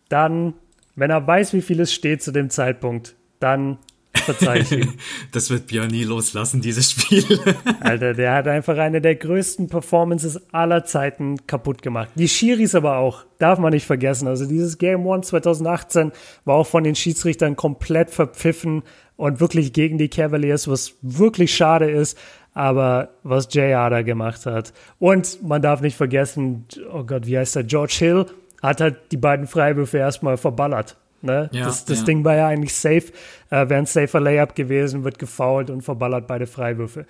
[0.09, 0.53] dann,
[0.95, 3.77] wenn er weiß, wie viel es steht zu dem Zeitpunkt, dann
[4.23, 4.93] verzeih ich ihm.
[5.31, 7.39] Das wird Björn nie loslassen, dieses Spiel.
[7.79, 12.09] Alter, der hat einfach eine der größten Performances aller Zeiten kaputt gemacht.
[12.15, 14.27] Die Schiris aber auch, darf man nicht vergessen.
[14.27, 16.11] Also dieses Game One 2018
[16.45, 18.83] war auch von den Schiedsrichtern komplett verpfiffen
[19.15, 22.17] und wirklich gegen die Cavaliers, was wirklich schade ist.
[22.55, 24.73] Aber was JR da gemacht hat.
[24.99, 27.63] Und man darf nicht vergessen, oh Gott, wie heißt der?
[27.63, 28.25] George Hill
[28.61, 30.95] hat halt die beiden Freiwürfe erstmal verballert.
[31.23, 31.49] Ne?
[31.53, 32.05] Ja, das, das ja.
[32.05, 33.13] Ding war ja eigentlich safe.
[33.49, 37.05] Äh, Wäre ein safer Layup gewesen, wird gefoult und verballert beide Freiwürfe.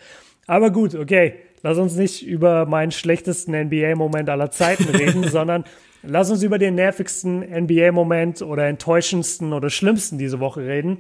[0.48, 1.36] Aber gut, okay.
[1.64, 5.64] Lass uns nicht über meinen schlechtesten NBA-Moment aller Zeiten reden, sondern
[6.04, 10.98] lass uns über den nervigsten NBA-Moment oder enttäuschendsten oder schlimmsten diese Woche reden.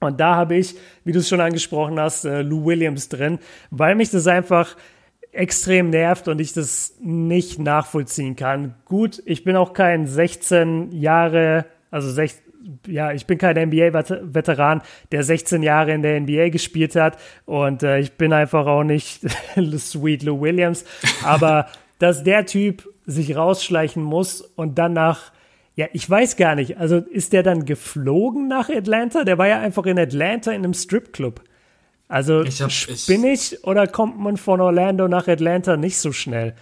[0.00, 3.38] Und da habe ich, wie du es schon angesprochen hast, äh, Lou Williams drin,
[3.70, 4.76] weil mich das einfach
[5.32, 8.74] extrem nervt und ich das nicht nachvollziehen kann.
[8.86, 12.42] Gut, ich bin auch kein 16 Jahre, also 16,
[12.86, 17.98] ja, ich bin kein NBA-Veteran, der 16 Jahre in der NBA gespielt hat und äh,
[17.98, 19.22] ich bin einfach auch nicht
[19.78, 20.84] Sweet Lou Williams,
[21.24, 21.66] aber
[21.98, 25.32] dass der Typ sich rausschleichen muss und dann nach
[25.78, 26.78] ja, ich weiß gar nicht.
[26.78, 29.24] Also ist der dann geflogen nach Atlanta?
[29.24, 31.42] Der war ja einfach in Atlanta in einem Stripclub.
[32.08, 32.70] Also ich hab,
[33.06, 36.54] bin ich oder kommt man von Orlando nach Atlanta nicht so schnell?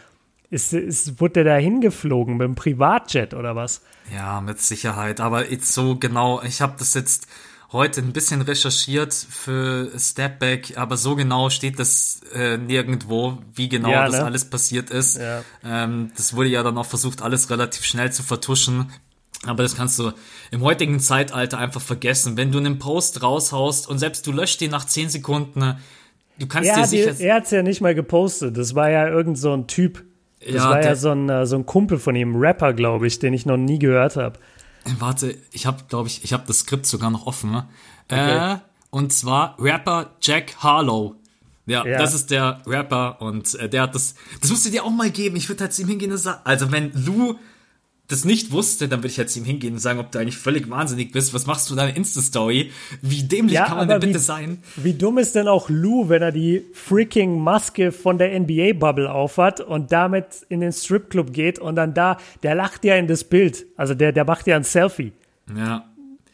[0.51, 3.81] Ist, ist, wurde der da hingeflogen mit einem Privatjet oder was?
[4.15, 5.21] Ja, mit Sicherheit.
[5.21, 7.27] Aber jetzt so genau, ich habe das jetzt
[7.75, 13.91] heute ein bisschen recherchiert für Stepback, aber so genau steht das äh, nirgendwo, wie genau
[13.91, 14.25] ja, das ne?
[14.25, 15.19] alles passiert ist.
[15.19, 15.43] Ja.
[15.65, 18.93] Ähm, das wurde ja dann auch versucht, alles relativ schnell zu vertuschen.
[19.45, 20.13] Aber das kannst du
[20.53, 22.37] im heutigen Zeitalter einfach vergessen.
[22.37, 25.77] Wenn du einen Post raushaust und selbst du löscht ihn nach 10 Sekunden,
[26.39, 27.13] du kannst er dir sicher.
[27.13, 28.57] Die, er hat's ja nicht mal gepostet.
[28.57, 30.05] Das war ja irgend so ein Typ.
[30.45, 33.19] Das ja, war ja so ein, äh, so ein Kumpel von ihm, Rapper, glaube ich,
[33.19, 34.39] den ich noch nie gehört habe.
[34.99, 37.51] Warte, ich habe, glaube ich, ich habe das Skript sogar noch offen.
[37.51, 37.67] Ne?
[38.11, 38.55] Okay.
[38.55, 38.57] Äh,
[38.91, 41.17] und zwar Rapper Jack Harlow.
[41.67, 44.15] Ja, ja, das ist der Rapper und äh, der hat das.
[44.43, 45.37] Das musst du dir auch mal geben.
[45.37, 47.37] Ich würde halt zu ihm hingehen und sagen, also wenn Lou
[48.09, 50.69] das nicht wusste, dann würde ich jetzt ihm hingehen und sagen, ob du eigentlich völlig
[50.69, 51.33] wahnsinnig bist.
[51.33, 52.71] Was machst du deine Insta-Story?
[53.01, 54.63] Wie dämlich ja, kann man denn bitte wie, sein?
[54.77, 59.61] Wie dumm ist denn auch Lou, wenn er die freaking Maske von der NBA-Bubble aufhat
[59.61, 63.65] und damit in den Stripclub geht und dann da, der lacht ja in das Bild.
[63.77, 65.13] Also der, der macht ja ein Selfie.
[65.57, 65.85] Ja.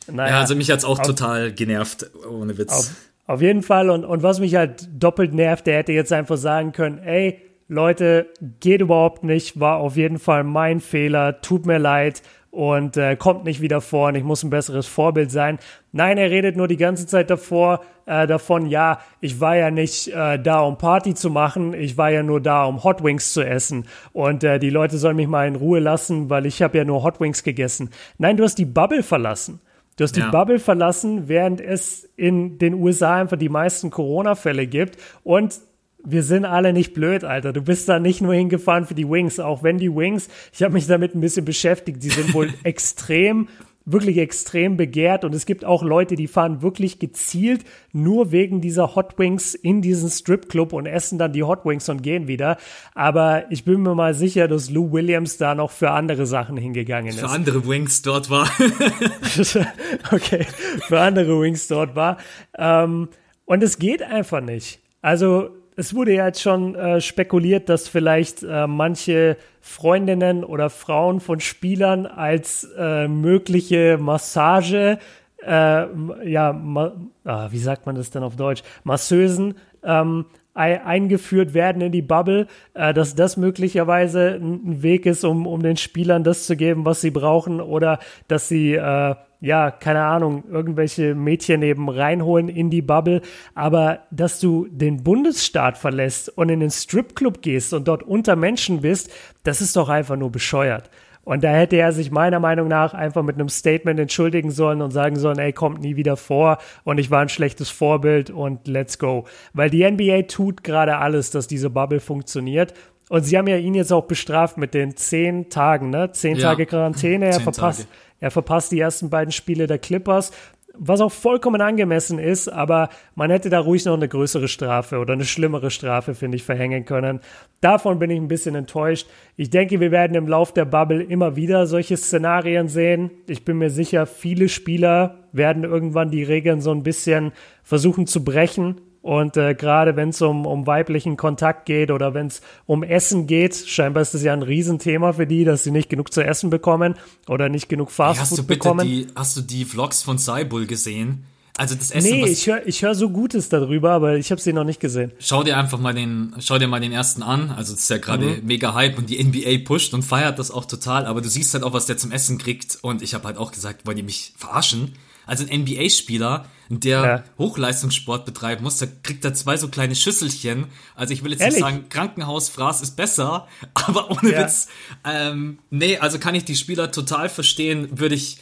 [0.08, 2.72] Naja, ja, also mich hat's auch auf, total genervt, ohne Witz.
[2.72, 2.90] Auf,
[3.28, 3.90] auf jeden Fall.
[3.90, 8.26] Und, und was mich halt doppelt nervt, der hätte jetzt einfach sagen können, ey, Leute,
[8.58, 13.44] geht überhaupt nicht, war auf jeden Fall mein Fehler, tut mir leid und äh, kommt
[13.44, 15.60] nicht wieder vor und ich muss ein besseres Vorbild sein.
[15.92, 20.08] Nein, er redet nur die ganze Zeit davor, äh, davon, ja, ich war ja nicht
[20.08, 23.42] äh, da, um Party zu machen, ich war ja nur da, um Hot Wings zu
[23.42, 26.84] essen und äh, die Leute sollen mich mal in Ruhe lassen, weil ich habe ja
[26.84, 27.90] nur Hot Wings gegessen.
[28.18, 29.60] Nein, du hast die Bubble verlassen.
[29.96, 30.30] Du hast die ja.
[30.30, 35.60] Bubble verlassen, während es in den USA einfach die meisten Corona-Fälle gibt und
[36.04, 37.52] wir sind alle nicht blöd, Alter.
[37.52, 40.74] Du bist da nicht nur hingefahren für die Wings, auch wenn die Wings, ich habe
[40.74, 43.48] mich damit ein bisschen beschäftigt, die sind wohl extrem,
[43.84, 48.94] wirklich extrem begehrt und es gibt auch Leute, die fahren wirklich gezielt nur wegen dieser
[48.94, 52.56] Hot Wings in diesen Stripclub und essen dann die Hot Wings und gehen wieder.
[52.94, 57.08] Aber ich bin mir mal sicher, dass Lou Williams da noch für andere Sachen hingegangen
[57.08, 57.20] ist.
[57.20, 58.48] Für andere Wings dort war.
[60.12, 60.46] okay,
[60.86, 62.18] für andere Wings dort war.
[62.56, 63.08] Ähm,
[63.44, 64.78] und es geht einfach nicht.
[65.02, 71.20] Also es wurde ja jetzt schon äh, spekuliert, dass vielleicht äh, manche Freundinnen oder Frauen
[71.20, 74.98] von Spielern als äh, mögliche Massage,
[75.42, 75.86] äh,
[76.28, 76.92] ja, ma
[77.24, 82.46] ah, wie sagt man das denn auf Deutsch, Masseusen ähm, eingeführt werden in die Bubble,
[82.74, 87.00] äh, dass das möglicherweise ein Weg ist, um, um den Spielern das zu geben, was
[87.00, 92.82] sie brauchen, oder dass sie äh, ja, keine Ahnung, irgendwelche Mädchen eben reinholen in die
[92.82, 93.22] Bubble,
[93.54, 98.82] aber dass du den Bundesstaat verlässt und in den Stripclub gehst und dort unter Menschen
[98.82, 99.10] bist,
[99.42, 100.90] das ist doch einfach nur bescheuert.
[101.22, 104.90] Und da hätte er sich meiner Meinung nach einfach mit einem Statement entschuldigen sollen und
[104.90, 108.98] sagen sollen, ey, kommt nie wieder vor und ich war ein schlechtes Vorbild und let's
[108.98, 109.26] go.
[109.52, 112.74] Weil die NBA tut gerade alles, dass diese Bubble funktioniert.
[113.10, 116.12] Und sie haben ja ihn jetzt auch bestraft mit den zehn Tagen, ne?
[116.12, 116.50] Zehn ja.
[116.50, 117.26] Tage Quarantäne.
[117.26, 117.90] Er verpasst, Tage.
[118.20, 120.30] Er verpasst die ersten beiden Spiele der Clippers,
[120.74, 125.14] was auch vollkommen angemessen ist, aber man hätte da ruhig noch eine größere Strafe oder
[125.14, 127.20] eine schlimmere Strafe, finde ich, verhängen können.
[127.60, 129.08] Davon bin ich ein bisschen enttäuscht.
[129.36, 133.10] Ich denke, wir werden im Lauf der Bubble immer wieder solche Szenarien sehen.
[133.26, 138.24] Ich bin mir sicher, viele Spieler werden irgendwann die Regeln so ein bisschen versuchen zu
[138.24, 142.82] brechen und äh, gerade wenn es um, um weiblichen Kontakt geht oder wenn es um
[142.82, 146.22] Essen geht, scheinbar ist das ja ein Riesenthema für die, dass sie nicht genug zu
[146.22, 148.86] essen bekommen oder nicht genug Fastfood hey, hast du bitte bekommen.
[148.86, 151.24] Die, hast du die Vlogs von Saibul gesehen?
[151.56, 152.10] Also das Essen.
[152.10, 155.12] Nee, ich höre ich hör so Gutes darüber, aber ich habe sie noch nicht gesehen.
[155.18, 157.50] Schau dir einfach mal den, schau dir mal den ersten an.
[157.50, 158.46] Also das ist ja gerade mhm.
[158.46, 161.06] mega Hype und die NBA pusht und feiert das auch total.
[161.06, 162.78] Aber du siehst halt auch, was der zum Essen kriegt.
[162.80, 164.92] Und ich habe halt auch gesagt, wollen die mich verarschen?
[165.30, 167.24] Also ein NBA-Spieler, der ja.
[167.38, 170.66] Hochleistungssport betreiben muss, da kriegt er zwei so kleine Schüsselchen.
[170.96, 171.54] Also ich will jetzt Ehrlich?
[171.54, 174.42] nicht sagen, Krankenhausfraß ist besser, aber ohne ja.
[174.42, 174.66] Witz.
[175.04, 178.38] Ähm, nee, also kann ich die Spieler total verstehen, würde ich,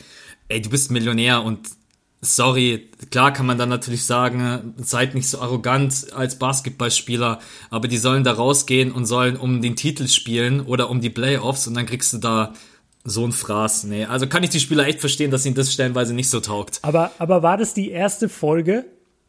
[0.48, 1.68] ey, du bist Millionär und
[2.22, 7.98] sorry, klar kann man dann natürlich sagen, seid nicht so arrogant als Basketballspieler, aber die
[7.98, 11.84] sollen da rausgehen und sollen um den Titel spielen oder um die Playoffs und dann
[11.84, 12.54] kriegst du da
[13.08, 13.84] so ein Fraß.
[13.84, 16.80] Nee, also kann ich die Spieler echt verstehen, dass ihnen das stellenweise nicht so taugt.
[16.82, 18.84] Aber, aber war das die erste Folge,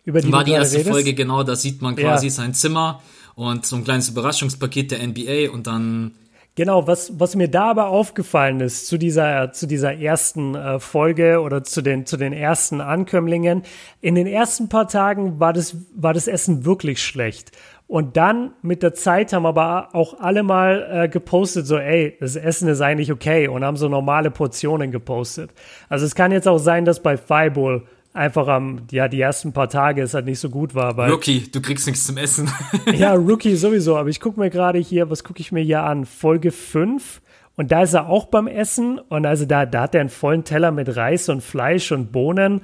[0.05, 0.91] über die War die erste redest?
[0.91, 2.31] Folge, genau, da sieht man quasi ja.
[2.31, 3.01] sein Zimmer
[3.35, 6.11] und so ein kleines Überraschungspaket der NBA und dann
[6.55, 11.39] Genau, was, was mir da aber aufgefallen ist zu dieser, zu dieser ersten äh, Folge
[11.39, 13.63] oder zu den, zu den ersten Ankömmlingen,
[14.01, 17.53] in den ersten paar Tagen war das, war das Essen wirklich schlecht.
[17.89, 22.35] Und dann mit der Zeit haben aber auch alle mal äh, gepostet, so, ey, das
[22.35, 25.49] Essen ist eigentlich okay und haben so normale Portionen gepostet.
[25.89, 27.81] Also es kann jetzt auch sein, dass bei Fireball
[28.13, 30.97] einfach am, ja, die ersten paar Tage es halt nicht so gut war.
[30.97, 32.51] Weil, Rookie, du kriegst nichts zum Essen.
[32.93, 36.05] ja, Rookie sowieso, aber ich gucke mir gerade hier, was gucke ich mir hier an?
[36.05, 37.23] Folge 5.
[37.55, 40.43] Und da ist er auch beim Essen und also da, da hat er einen vollen
[40.43, 42.61] Teller mit Reis und Fleisch und Bohnen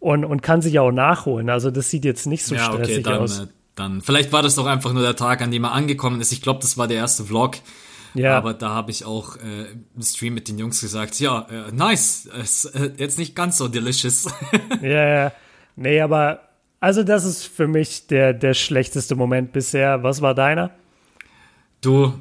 [0.00, 1.48] und, und kann sich auch nachholen.
[1.48, 3.38] Also das sieht jetzt nicht so ja, stressig okay, dann, aus.
[3.38, 6.32] Äh, dann, vielleicht war das doch einfach nur der Tag, an dem er angekommen ist.
[6.32, 7.56] Ich glaube, das war der erste Vlog.
[8.14, 8.38] Ja.
[8.38, 12.26] Aber da habe ich auch äh, im Stream mit den Jungs gesagt, ja, äh, nice,
[12.26, 14.26] ist äh, jetzt nicht ganz so delicious.
[14.82, 15.32] ja, ja.
[15.74, 16.40] Nee, aber
[16.78, 20.04] also das ist für mich der, der schlechteste Moment bisher.
[20.04, 20.70] Was war deiner?
[21.80, 22.14] Du,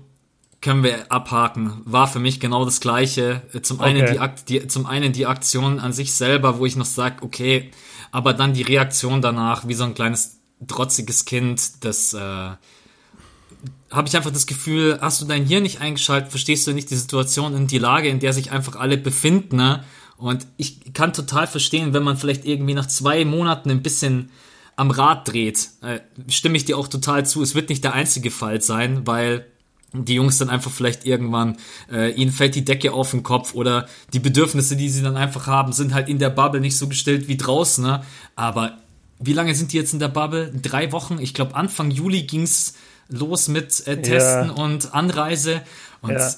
[0.61, 1.81] können wir abhaken.
[1.85, 3.41] War für mich genau das Gleiche.
[3.61, 3.89] Zum okay.
[3.89, 7.17] einen die, Akt, die, zum einen die Aktion an sich selber, wo ich noch sage,
[7.21, 7.69] okay,
[8.11, 14.15] aber dann die Reaktion danach, wie so ein kleines trotziges Kind, das äh, habe ich
[14.15, 17.71] einfach das Gefühl, hast du dein Hirn nicht eingeschaltet, verstehst du nicht die Situation und
[17.71, 19.57] die Lage, in der sich einfach alle befinden.
[19.57, 19.83] Ne?
[20.17, 24.29] Und ich kann total verstehen, wenn man vielleicht irgendwie nach zwei Monaten ein bisschen
[24.75, 27.43] am Rad dreht, äh, stimme ich dir auch total zu.
[27.43, 29.45] Es wird nicht der einzige Fall sein, weil
[29.93, 31.57] die Jungs dann einfach vielleicht irgendwann,
[31.91, 35.45] äh, ihnen fällt die Decke auf den Kopf oder die Bedürfnisse, die sie dann einfach
[35.45, 37.83] haben, sind halt in der Bubble nicht so gestellt wie draußen.
[37.83, 38.03] Ne?
[38.35, 38.79] Aber
[39.19, 40.51] wie lange sind die jetzt in der Bubble?
[40.53, 41.19] Drei Wochen?
[41.19, 42.75] Ich glaube, Anfang Juli ging's
[43.09, 44.53] los mit äh, Testen ja.
[44.53, 45.61] und Anreise.
[46.01, 46.33] Und ja.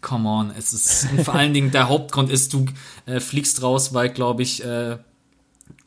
[0.00, 2.66] come on, es ist vor allen Dingen der Hauptgrund ist, du
[3.06, 4.98] äh, fliegst raus, weil, glaube ich, äh,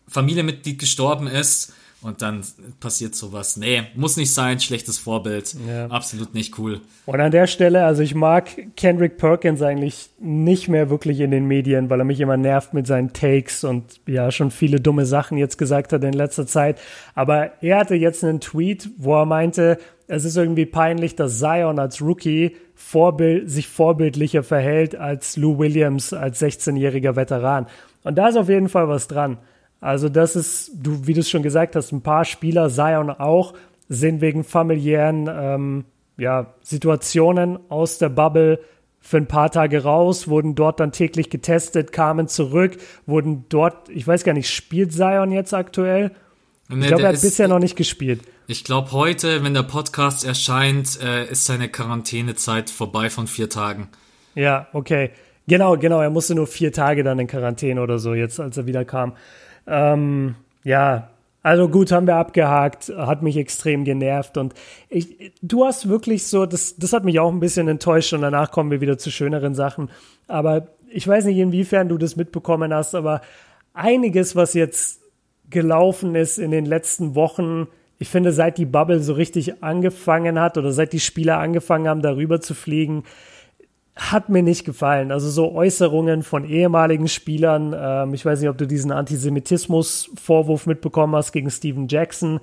[0.08, 2.44] Familienmitglied gestorben ist und dann
[2.80, 3.58] passiert sowas.
[3.58, 5.56] Nee, muss nicht sein, schlechtes Vorbild.
[5.68, 5.88] Ja.
[5.88, 6.80] Absolut nicht cool.
[7.06, 11.46] Und an der Stelle, also ich mag Kendrick Perkins eigentlich nicht mehr wirklich in den
[11.46, 15.38] Medien, weil er mich immer nervt mit seinen Takes und ja, schon viele dumme Sachen
[15.38, 16.80] jetzt gesagt hat in letzter Zeit.
[17.16, 21.80] Aber er hatte jetzt einen Tweet, wo er meinte, es ist irgendwie peinlich, dass Zion
[21.80, 27.68] als Rookie Vorbild, sich vorbildlicher verhält als Lou Williams als 16-jähriger Veteran.
[28.04, 29.38] Und da ist auf jeden Fall was dran.
[29.82, 33.54] Also das ist, du, wie du es schon gesagt hast, ein paar Spieler, Zion auch,
[33.88, 35.86] sind wegen familiären ähm,
[36.18, 38.60] ja, Situationen aus der Bubble
[39.00, 44.06] für ein paar Tage raus, wurden dort dann täglich getestet, kamen zurück, wurden dort, ich
[44.06, 46.12] weiß gar nicht, spielt Zion jetzt aktuell?
[46.68, 48.22] Nee, ich glaube, er hat ist, bisher noch nicht gespielt.
[48.48, 53.88] Ich glaube, heute, wenn der Podcast erscheint, äh, ist seine Quarantänezeit vorbei von vier Tagen.
[54.36, 55.12] Ja, okay.
[55.48, 56.02] Genau, genau.
[56.02, 59.14] Er musste nur vier Tage dann in Quarantäne oder so, jetzt als er wieder kam.
[59.68, 61.10] Ähm, ja,
[61.42, 64.54] also gut, haben wir abgehakt, hat mich extrem genervt und
[64.90, 68.52] ich, du hast wirklich so, das, das hat mich auch ein bisschen enttäuscht und danach
[68.52, 69.90] kommen wir wieder zu schöneren Sachen.
[70.28, 73.22] Aber ich weiß nicht, inwiefern du das mitbekommen hast, aber
[73.74, 75.02] einiges, was jetzt
[75.50, 77.68] gelaufen ist in den letzten Wochen,
[78.00, 82.02] ich finde, seit die Bubble so richtig angefangen hat oder seit die Spieler angefangen haben,
[82.02, 83.04] darüber zu fliegen,
[84.00, 85.12] hat mir nicht gefallen.
[85.12, 87.76] Also so Äußerungen von ehemaligen Spielern.
[87.78, 92.40] Ähm, ich weiß nicht, ob du diesen Antisemitismus-Vorwurf mitbekommen hast gegen Steven Jackson,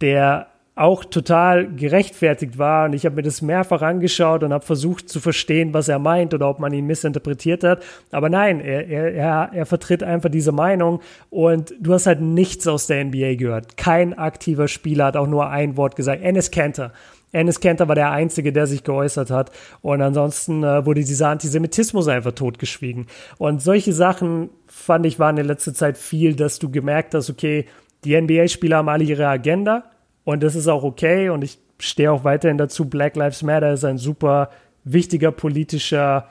[0.00, 2.86] der auch total gerechtfertigt war.
[2.86, 6.34] Und ich habe mir das mehrfach angeschaut und habe versucht zu verstehen, was er meint
[6.34, 7.82] oder ob man ihn missinterpretiert hat.
[8.12, 12.86] Aber nein, er, er, er vertritt einfach diese Meinung und du hast halt nichts aus
[12.86, 13.76] der NBA gehört.
[13.76, 16.22] Kein aktiver Spieler hat auch nur ein Wort gesagt.
[16.22, 16.92] Ennis Cantor
[17.32, 19.50] Ennis Kenter war der Einzige, der sich geäußert hat.
[19.82, 23.06] Und ansonsten äh, wurde dieser Antisemitismus einfach totgeschwiegen.
[23.38, 27.66] Und solche Sachen, fand ich, waren in letzter Zeit viel, dass du gemerkt hast, okay,
[28.04, 29.84] die NBA-Spieler haben alle ihre Agenda
[30.24, 31.30] und das ist auch okay.
[31.30, 34.50] Und ich stehe auch weiterhin dazu, Black Lives Matter ist ein super
[34.84, 36.28] wichtiger politischer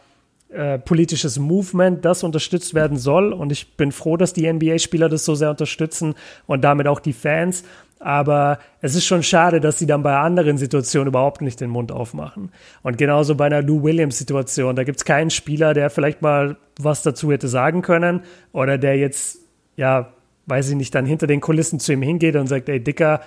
[0.49, 3.33] äh, politisches Movement, das unterstützt werden soll.
[3.33, 7.11] Und ich bin froh, dass die NBA-Spieler das so sehr unterstützen und damit auch die
[7.11, 7.65] Fans.
[7.99, 11.91] Aber es ist schon schade, dass sie dann bei anderen Situationen überhaupt nicht den Mund
[11.91, 12.51] aufmachen.
[12.83, 14.75] Und genauso bei einer Lou Williams-Situation.
[14.75, 18.21] Da gibt es keinen Spieler, der vielleicht mal was dazu hätte sagen können
[18.51, 19.39] oder der jetzt,
[19.77, 20.13] ja,
[20.45, 23.21] weiß ich nicht, dann hinter den Kulissen zu ihm hingeht und sagt, ey, Dicker,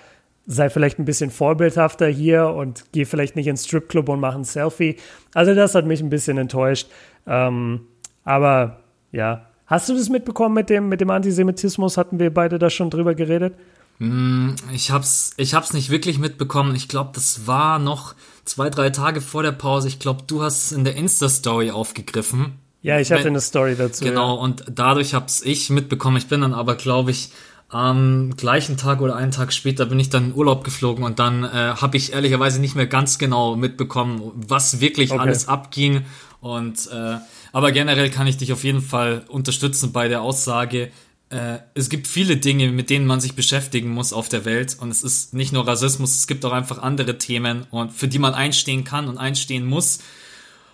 [0.47, 4.45] sei vielleicht ein bisschen vorbildhafter hier und geh vielleicht nicht ins Stripclub und mach ein
[4.45, 4.97] Selfie.
[5.35, 6.89] Also das hat mich ein bisschen enttäuscht.
[7.27, 7.83] Ähm,
[8.25, 8.81] aber
[9.13, 11.97] ja, hast du das mitbekommen mit dem, mit dem Antisemitismus?
[11.97, 13.55] Hatten wir beide da schon drüber geredet?
[14.01, 16.75] Hm, ich hab's, ich hab's nicht wirklich mitbekommen.
[16.75, 18.15] Ich glaube, das war noch
[18.47, 19.89] zwei, drei Tage vor der Pause.
[19.89, 22.55] Ich glaube, du hast es in der Insta-Story aufgegriffen.
[22.83, 24.03] Ja, ich hatte eine Story dazu.
[24.03, 24.43] Genau, ja.
[24.43, 26.17] und dadurch hab's ich mitbekommen.
[26.17, 27.31] Ich bin dann aber, glaube ich,
[27.69, 31.45] am gleichen Tag oder einen Tag später bin ich dann in Urlaub geflogen und dann
[31.45, 35.21] äh, habe ich ehrlicherweise nicht mehr ganz genau mitbekommen, was wirklich okay.
[35.21, 36.05] alles abging.
[36.41, 37.19] Und äh,
[37.53, 40.91] aber generell kann ich dich auf jeden Fall unterstützen bei der Aussage,
[41.31, 44.77] äh, es gibt viele Dinge, mit denen man sich beschäftigen muss auf der Welt.
[44.79, 48.19] Und es ist nicht nur Rassismus, es gibt auch einfach andere Themen, und für die
[48.19, 50.01] man einstehen kann und einstehen muss.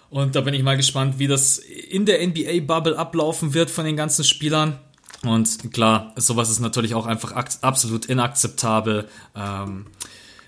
[0.09, 3.97] Und da bin ich mal gespannt, wie das in der NBA-Bubble ablaufen wird von den
[3.97, 4.79] ganzen Spielern.
[5.23, 9.09] Und klar, sowas ist natürlich auch einfach absolut inakzeptabel.
[9.35, 9.87] Ähm,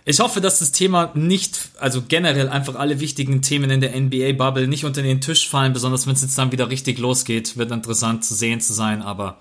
[0.04, 4.66] ich hoffe, dass das Thema nicht, also generell einfach alle wichtigen Themen in der NBA-Bubble
[4.66, 8.24] nicht unter den Tisch fallen, besonders wenn es jetzt dann wieder richtig losgeht, wird interessant
[8.24, 9.38] zu sehen zu sein, aber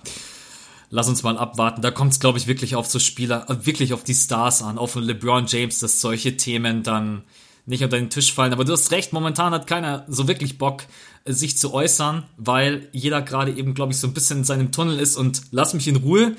[0.90, 1.82] lass uns mal abwarten.
[1.82, 4.96] Da kommt es, glaube ich, wirklich auf so Spieler, wirklich auf die Stars an, auf
[4.96, 7.24] LeBron James, dass solche Themen dann
[7.66, 8.54] nicht unter den Tisch fallen.
[8.54, 10.84] Aber du hast recht, momentan hat keiner so wirklich Bock,
[11.26, 15.00] sich zu äußern, weil jeder gerade eben, glaube ich, so ein bisschen in seinem Tunnel
[15.00, 16.36] ist und lass mich in Ruhe.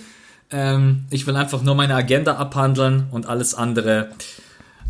[0.51, 4.11] Ähm, ich will einfach nur meine Agenda abhandeln und alles andere.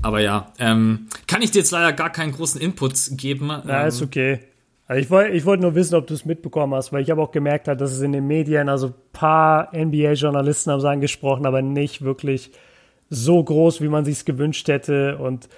[0.00, 3.48] Aber ja, ähm, kann ich dir jetzt leider gar keinen großen Input geben.
[3.66, 4.40] Ja, ist okay.
[4.88, 7.22] Also ich wollte ich wollt nur wissen, ob du es mitbekommen hast, weil ich habe
[7.22, 11.60] auch gemerkt, dass es in den Medien, also ein paar NBA-Journalisten haben es angesprochen, aber
[11.60, 12.50] nicht wirklich
[13.10, 15.18] so groß, wie man sich gewünscht hätte.
[15.18, 15.50] Und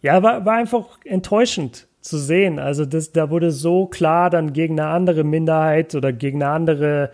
[0.00, 2.58] ja, war, war einfach enttäuschend zu sehen.
[2.58, 7.10] Also das, da wurde so klar dann gegen eine andere Minderheit oder gegen eine andere.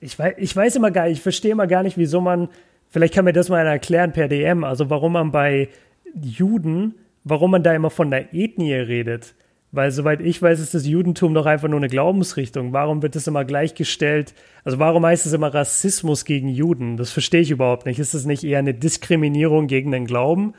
[0.00, 2.48] Ich weiß, ich weiß immer gar nicht, ich verstehe immer gar nicht, wieso man.
[2.88, 5.68] Vielleicht kann mir das mal einer erklären per DM, also warum man bei
[6.14, 6.94] Juden,
[7.24, 9.34] warum man da immer von der Ethnie redet.
[9.74, 12.74] Weil soweit ich weiß, ist das Judentum doch einfach nur eine Glaubensrichtung.
[12.74, 14.34] Warum wird das immer gleichgestellt?
[14.64, 16.98] Also warum heißt es immer Rassismus gegen Juden?
[16.98, 17.98] Das verstehe ich überhaupt nicht.
[17.98, 20.52] Ist es nicht eher eine Diskriminierung gegen den Glauben?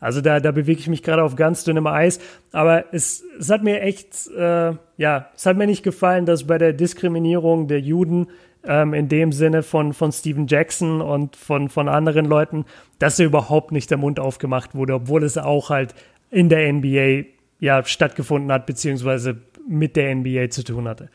[0.00, 2.20] Also da, da bewege ich mich gerade auf ganz dünnem Eis.
[2.52, 6.56] Aber es, es hat mir echt, äh, ja, es hat mir nicht gefallen, dass bei
[6.56, 8.28] der Diskriminierung der Juden
[8.66, 12.64] ähm, in dem Sinne von, von Steven Jackson und von, von anderen Leuten,
[12.98, 15.94] dass er überhaupt nicht der Mund aufgemacht wurde, obwohl es auch halt
[16.30, 17.33] in der NBA
[17.64, 21.08] ja stattgefunden hat, beziehungsweise mit der NBA zu tun hatte.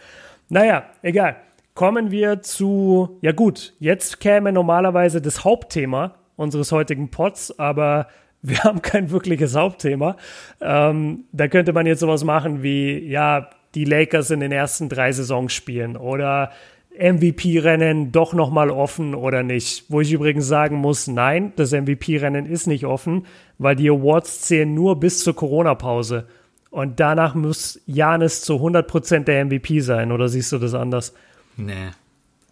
[0.50, 1.36] Naja, egal.
[1.76, 8.08] Kommen wir zu, ja gut, jetzt käme normalerweise das Hauptthema unseres heutigen Pods, aber
[8.42, 10.18] wir haben kein wirkliches Hauptthema.
[10.60, 15.12] Ähm, da könnte man jetzt sowas machen wie, ja, die Lakers in den ersten drei
[15.12, 16.52] Saisons spielen oder
[16.98, 19.86] MVP-Rennen doch nochmal offen oder nicht.
[19.90, 23.28] Wo ich übrigens sagen muss, nein, das MVP-Rennen ist nicht offen,
[23.60, 26.26] weil die Awards zählen nur bis zur Corona-Pause.
[26.72, 31.14] Und danach muss Janis zu 100% der MVP sein, oder siehst du das anders?
[31.58, 31.90] Nee.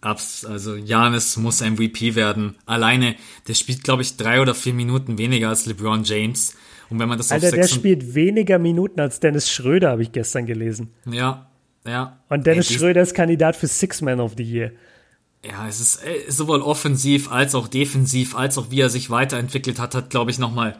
[0.00, 2.56] Abs also Janis muss MVP werden.
[2.66, 3.16] Alleine,
[3.48, 6.56] der spielt, glaube ich, drei oder vier Minuten weniger als LeBron James.
[6.90, 10.12] Und wenn man das Alter, auf der spielt weniger Minuten als Dennis Schröder, habe ich
[10.12, 10.90] gestern gelesen.
[11.04, 11.48] Ja,
[11.86, 12.18] ja.
[12.28, 14.72] Und Dennis Ey, Schröder ist Kandidat für Six Man of the Year.
[15.44, 19.78] Ja, es ist äh, sowohl offensiv als auch defensiv, als auch wie er sich weiterentwickelt
[19.78, 20.78] hat, hat, glaube ich, nochmal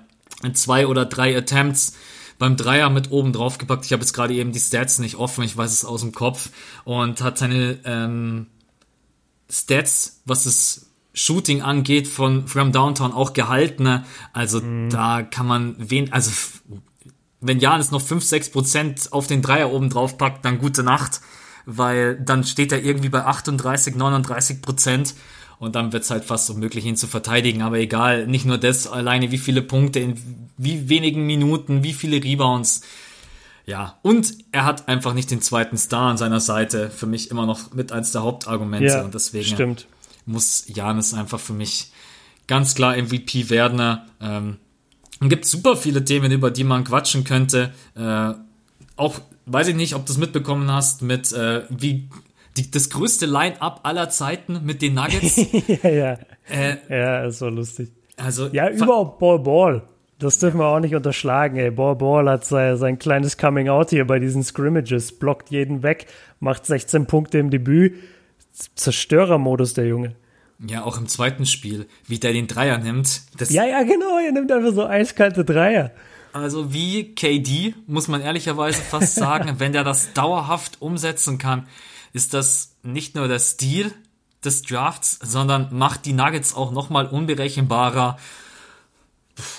[0.53, 1.97] zwei oder drei Attempts
[2.39, 3.85] beim Dreier mit oben drauf gepackt.
[3.85, 6.51] Ich habe jetzt gerade eben die Stats nicht offen, ich weiß es aus dem Kopf.
[6.85, 8.47] Und hat seine ähm,
[9.51, 14.05] Stats, was das Shooting angeht, von From Downtown auch gehalten.
[14.33, 14.91] Also mhm.
[14.91, 16.31] da kann man wen, also
[17.41, 21.21] wenn Janis noch 5, 6 Prozent auf den Dreier oben drauf packt, dann gute Nacht,
[21.67, 25.15] weil dann steht er irgendwie bei 38, 39 Prozent
[25.59, 27.63] und dann wird es halt fast unmöglich, ihn zu verteidigen.
[27.63, 30.15] Aber egal, nicht nur das, alleine wie viele Punkte in
[30.57, 32.83] wie wenigen Minuten, wie viele Rebounds.
[33.67, 36.91] Ja, und er hat einfach nicht den zweiten Star an seiner Seite.
[36.91, 38.87] Für mich immer noch mit eins der Hauptargumente.
[38.87, 39.87] Ja, und deswegen stimmt.
[40.27, 41.93] muss Janis einfach für mich
[42.47, 43.99] ganz klar MVP werden.
[44.21, 44.57] Ähm,
[45.21, 47.73] es gibt super viele Themen, über die man quatschen könnte.
[47.95, 48.33] Äh,
[48.97, 52.09] auch weiß ich nicht, ob du es mitbekommen hast, mit äh, wie
[52.59, 55.37] die, das größte Line-up aller Zeiten mit den Nuggets.
[55.83, 56.19] ja, ja.
[56.51, 57.91] Äh, ja, ist so lustig.
[58.17, 59.83] Also, ja, überhaupt Ball Ball.
[60.19, 61.71] Das dürfen wir auch nicht unterschlagen, ey.
[61.71, 66.07] Ball Ball hat sein, sein kleines Coming Out hier bei diesen Scrimmages, blockt jeden weg,
[66.41, 67.95] macht 16 Punkte im Debüt.
[68.75, 70.17] Zerstörermodus, der Junge.
[70.67, 73.23] Ja, auch im zweiten Spiel, wie der den Dreier nimmt.
[73.49, 75.93] ja, ja, genau, er nimmt einfach so eiskalte Dreier.
[76.33, 81.69] Also wie KD, muss man ehrlicherweise fast sagen, wenn der das dauerhaft umsetzen kann,
[82.13, 83.93] ist das nicht nur der Stil
[84.45, 88.19] des Drafts, sondern macht die Nuggets auch nochmal unberechenbarer.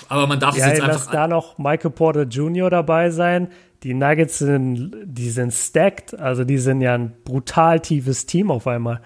[0.09, 1.11] Aber man darf ja, es jetzt lass einfach.
[1.11, 2.69] da noch Michael Porter Jr.
[2.69, 3.49] dabei sein.
[3.83, 8.67] Die Nuggets sind, die sind stacked, also die sind ja ein brutal tiefes Team auf
[8.67, 9.01] einmal.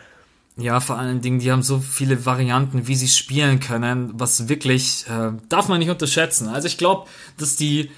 [0.56, 5.06] Ja, vor allen Dingen, die haben so viele Varianten, wie sie spielen können, was wirklich
[5.10, 6.48] äh, darf man nicht unterschätzen.
[6.48, 7.90] Also ich glaube, dass die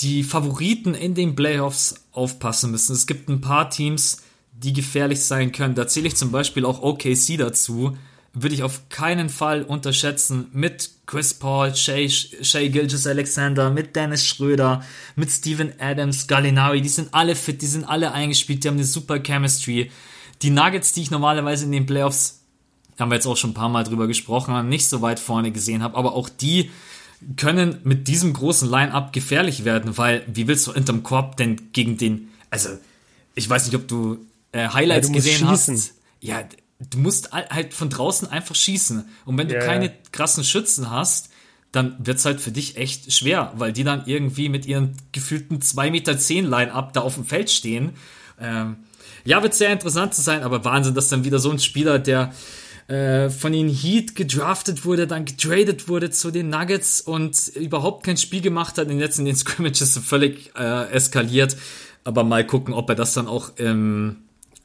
[0.00, 2.92] die Favoriten in den Playoffs aufpassen müssen.
[2.92, 4.22] Es gibt ein paar Teams,
[4.62, 5.74] die gefährlich sein können.
[5.74, 7.96] Da zähle ich zum Beispiel auch OKC dazu.
[8.34, 10.46] Würde ich auf keinen Fall unterschätzen.
[10.52, 14.82] Mit Chris Paul, Shay, Shay Gilgis Alexander, mit Dennis Schröder,
[15.16, 16.80] mit Steven Adams, Gallinari.
[16.80, 19.90] Die sind alle fit, die sind alle eingespielt, die haben eine super Chemistry.
[20.40, 22.40] Die Nuggets, die ich normalerweise in den Playoffs,
[22.98, 25.82] haben wir jetzt auch schon ein paar Mal drüber gesprochen, nicht so weit vorne gesehen
[25.82, 26.70] habe, aber auch die
[27.36, 31.96] können mit diesem großen Line-Up gefährlich werden, weil wie willst du hinterm Korb denn gegen
[31.96, 32.70] den, also
[33.34, 34.18] ich weiß nicht, ob du
[34.52, 35.94] äh, Highlights ja, gesehen hast.
[36.20, 36.44] Ja,
[36.78, 39.04] du musst halt von draußen einfach schießen.
[39.24, 39.64] Und wenn du yeah.
[39.64, 41.30] keine krassen Schützen hast,
[41.72, 45.90] dann wird's halt für dich echt schwer, weil die dann irgendwie mit ihren gefühlten 2,10
[45.90, 47.92] Meter zehn Line-Up da auf dem Feld stehen.
[48.38, 48.76] Ähm,
[49.24, 52.32] ja, wird sehr interessant zu sein, aber Wahnsinn, dass dann wieder so ein Spieler, der
[52.88, 58.16] äh, von den Heat gedraftet wurde, dann getradet wurde zu den Nuggets und überhaupt kein
[58.18, 61.56] Spiel gemacht hat, in jetzt in den Scrimmages völlig äh, eskaliert.
[62.04, 64.16] Aber mal gucken, ob er das dann auch ähm,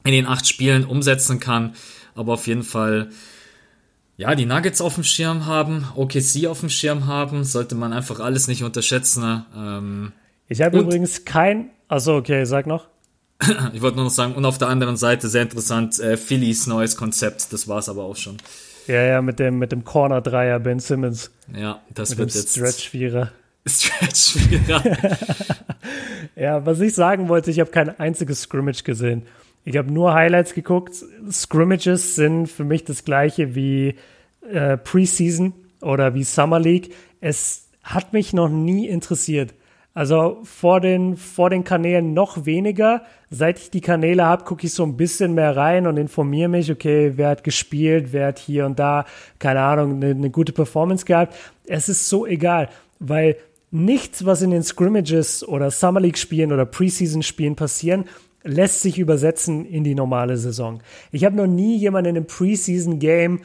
[0.08, 1.74] in den acht Spielen umsetzen kann.
[2.14, 3.10] Aber auf jeden Fall,
[4.16, 8.20] ja, die Nuggets auf dem Schirm haben, OKC auf dem Schirm haben, sollte man einfach
[8.20, 9.22] alles nicht unterschätzen.
[9.22, 9.46] Ne?
[9.56, 10.12] Ähm,
[10.48, 11.70] ich habe übrigens kein.
[11.86, 12.88] Also okay, sag noch.
[13.72, 16.96] ich wollte nur noch sagen, und auf der anderen Seite sehr interessant, äh, Phillies neues
[16.96, 18.36] Konzept, das war es aber auch schon.
[18.88, 21.30] Ja, ja, mit dem, mit dem Corner-Dreier Ben Simmons.
[21.54, 22.52] Ja, das mit wird dem jetzt.
[22.52, 23.32] Stretch-Vierer.
[23.66, 24.82] Stretch-Vierer.
[26.36, 29.26] ja, was ich sagen wollte, ich habe kein einziges Scrimmage gesehen.
[29.68, 30.94] Ich habe nur Highlights geguckt.
[31.30, 33.96] Scrimmages sind für mich das gleiche wie
[34.50, 35.52] äh, Preseason
[35.82, 36.94] oder wie Summer League.
[37.20, 39.52] Es hat mich noch nie interessiert.
[39.92, 43.02] Also vor den, vor den Kanälen noch weniger.
[43.28, 46.72] Seit ich die Kanäle habe, gucke ich so ein bisschen mehr rein und informiere mich,
[46.72, 49.04] okay, wer hat gespielt, wer hat hier und da,
[49.38, 51.36] keine Ahnung, eine, eine gute Performance gehabt.
[51.66, 53.36] Es ist so egal, weil
[53.70, 58.06] nichts, was in den Scrimmages oder Summer League Spielen oder Preseason Spielen passieren,
[58.48, 60.80] lässt sich übersetzen in die normale Saison.
[61.12, 63.40] Ich habe noch nie jemanden in einem Preseason Game,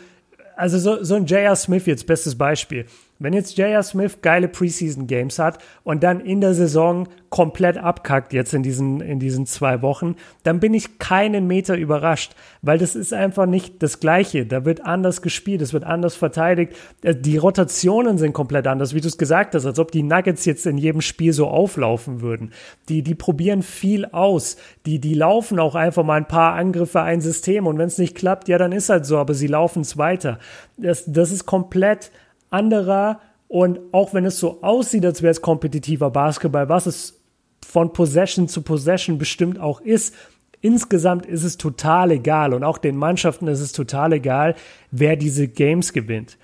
[0.56, 1.56] also so, so ein J.R.
[1.56, 2.86] Smith jetzt, bestes Beispiel.
[3.20, 3.84] Wenn jetzt J.R.
[3.84, 9.02] Smith geile Preseason Games hat und dann in der Saison komplett abkackt jetzt in diesen,
[9.02, 13.82] in diesen zwei Wochen, dann bin ich keinen Meter überrascht, weil das ist einfach nicht
[13.82, 14.46] das Gleiche.
[14.46, 16.74] Da wird anders gespielt, es wird anders verteidigt.
[17.02, 20.46] Äh, die Rotationen sind komplett anders, wie du es gesagt hast, als ob die Nuggets
[20.46, 22.52] jetzt in jedem Spiel so auflaufen würden.
[22.90, 24.58] Die, die probieren viel aus.
[24.86, 28.16] Die, die laufen auch einfach mal ein paar Angriffe, ein System und wenn es nicht
[28.16, 30.40] klappt, ja, dann ist halt so, aber sie laufen es weiter.
[30.78, 32.12] Das, das ist komplett
[32.54, 37.22] anderer und auch wenn es so aussieht, als wäre es kompetitiver Basketball, was es
[37.66, 40.16] von Possession zu Possession bestimmt auch ist,
[40.62, 44.56] insgesamt ist es total egal und auch den Mannschaften ist es total egal,
[44.92, 46.38] wer diese Games gewinnt.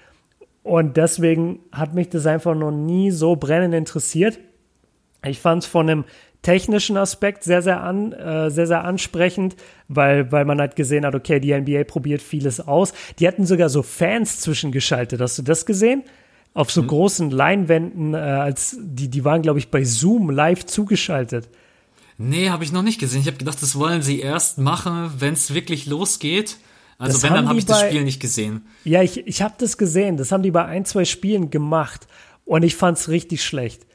[0.64, 4.40] Und deswegen hat mich das einfach noch nie so brennend interessiert.
[5.26, 6.06] Ich fand es von einem
[6.42, 9.56] technischen Aspekt sehr, sehr, an, äh, sehr, sehr ansprechend,
[9.88, 12.94] weil, weil man halt gesehen hat, okay, die NBA probiert vieles aus.
[13.20, 15.20] Die hatten sogar so Fans zwischengeschaltet.
[15.20, 16.04] Hast du das gesehen?
[16.54, 16.88] Auf so mhm.
[16.88, 21.50] großen Leinwänden, äh, als die, die waren, glaube ich, bei Zoom live zugeschaltet.
[22.18, 23.22] Nee, habe ich noch nicht gesehen.
[23.22, 26.58] Ich habe gedacht, das wollen sie erst machen, wenn es wirklich losgeht.
[26.98, 28.66] Also das wenn, dann habe ich das Spiel nicht gesehen.
[28.84, 30.18] Ja, ich, ich habe das gesehen.
[30.18, 32.08] Das haben die bei ein, zwei Spielen gemacht.
[32.44, 33.86] Und ich fand es richtig schlecht.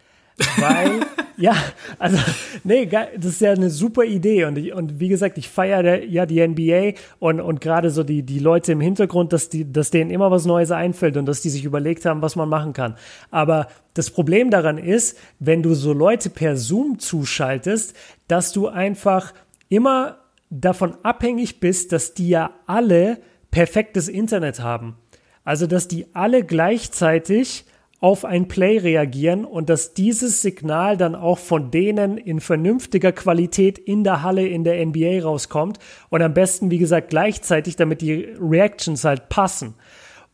[0.59, 1.01] Weil
[1.37, 1.57] Ja,
[1.99, 2.17] also,
[2.63, 4.45] nee, das ist ja eine super Idee.
[4.45, 8.23] Und, ich, und wie gesagt, ich feiere ja die NBA und, und gerade so die,
[8.23, 11.51] die Leute im Hintergrund, dass, die, dass denen immer was Neues einfällt und dass die
[11.51, 12.97] sich überlegt haben, was man machen kann.
[13.31, 17.95] Aber das Problem daran ist, wenn du so Leute per Zoom zuschaltest,
[18.29, 19.35] dass du einfach
[19.69, 20.19] immer
[20.51, 23.19] davon abhängig bist, dass die ja alle
[23.51, 24.97] perfektes Internet haben.
[25.43, 27.67] Also, dass die alle gleichzeitig
[28.05, 33.79] auf ein Play reagieren und dass dieses Signal dann auch von denen in vernünftiger Qualität
[33.79, 35.79] in der Halle in der NBA rauskommt
[36.11, 39.73] und am besten, wie gesagt, gleichzeitig, damit die Reactions halt passen.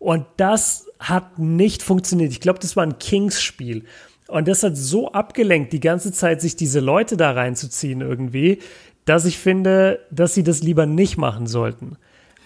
[0.00, 2.32] Und das hat nicht funktioniert.
[2.32, 3.84] Ich glaube, das war ein Kings-Spiel.
[4.26, 8.58] Und das hat so abgelenkt, die ganze Zeit sich diese Leute da reinzuziehen irgendwie,
[9.04, 11.98] dass ich finde, dass sie das lieber nicht machen sollten.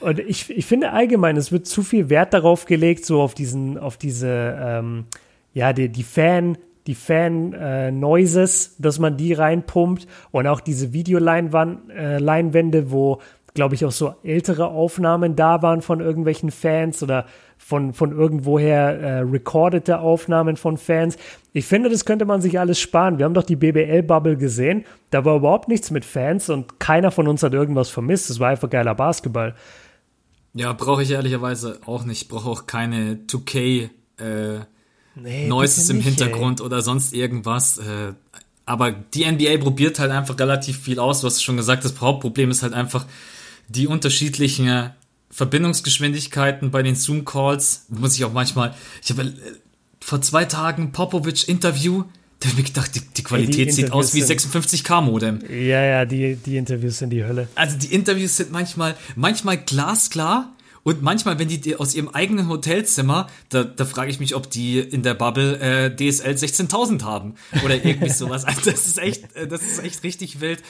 [0.04, 3.78] Und ich, ich finde allgemein, es wird zu viel Wert darauf gelegt, so auf diesen,
[3.78, 5.06] auf diese, ähm,
[5.54, 12.78] ja, die, die Fan, die Fan-Noises, äh, dass man die reinpumpt und auch diese Videoleinwände,
[12.78, 13.20] äh, wo,
[13.54, 17.24] glaube ich, auch so ältere Aufnahmen da waren von irgendwelchen Fans oder
[17.56, 21.16] von, von irgendwoher äh, recordete Aufnahmen von Fans.
[21.54, 23.16] Ich finde, das könnte man sich alles sparen.
[23.16, 24.84] Wir haben doch die BBL-Bubble gesehen.
[25.08, 28.28] Da war überhaupt nichts mit Fans und keiner von uns hat irgendwas vermisst.
[28.28, 29.54] Es war einfach geiler Basketball.
[30.54, 32.22] Ja, brauche ich ehrlicherweise auch nicht.
[32.22, 34.60] Ich brauche auch keine 2K äh,
[35.16, 36.66] nee, Noises im nicht, Hintergrund ey.
[36.66, 37.78] oder sonst irgendwas.
[37.78, 38.14] Äh,
[38.64, 41.20] aber die NBA probiert halt einfach relativ viel aus.
[41.20, 43.04] Du hast schon gesagt, das Hauptproblem ist halt einfach
[43.68, 44.90] die unterschiedlichen
[45.30, 47.86] Verbindungsgeschwindigkeiten bei den Zoom-Calls.
[47.88, 48.74] Muss ich auch manchmal.
[49.02, 49.32] Ich habe äh,
[50.00, 52.04] vor zwei Tagen Popovic-Interview
[52.44, 55.40] da habe ich gedacht, die, die Qualität die sieht aus wie 56k Modem.
[55.48, 57.48] Ja, ja, die, die Interviews sind die Hölle.
[57.54, 63.28] Also die Interviews sind manchmal, manchmal glasklar und manchmal, wenn die aus ihrem eigenen Hotelzimmer,
[63.48, 67.82] da, da frage ich mich, ob die in der Bubble äh, DSL 16.000 haben oder
[67.82, 68.44] irgendwie sowas.
[68.44, 70.62] Also das ist echt, äh, das ist echt richtig wild.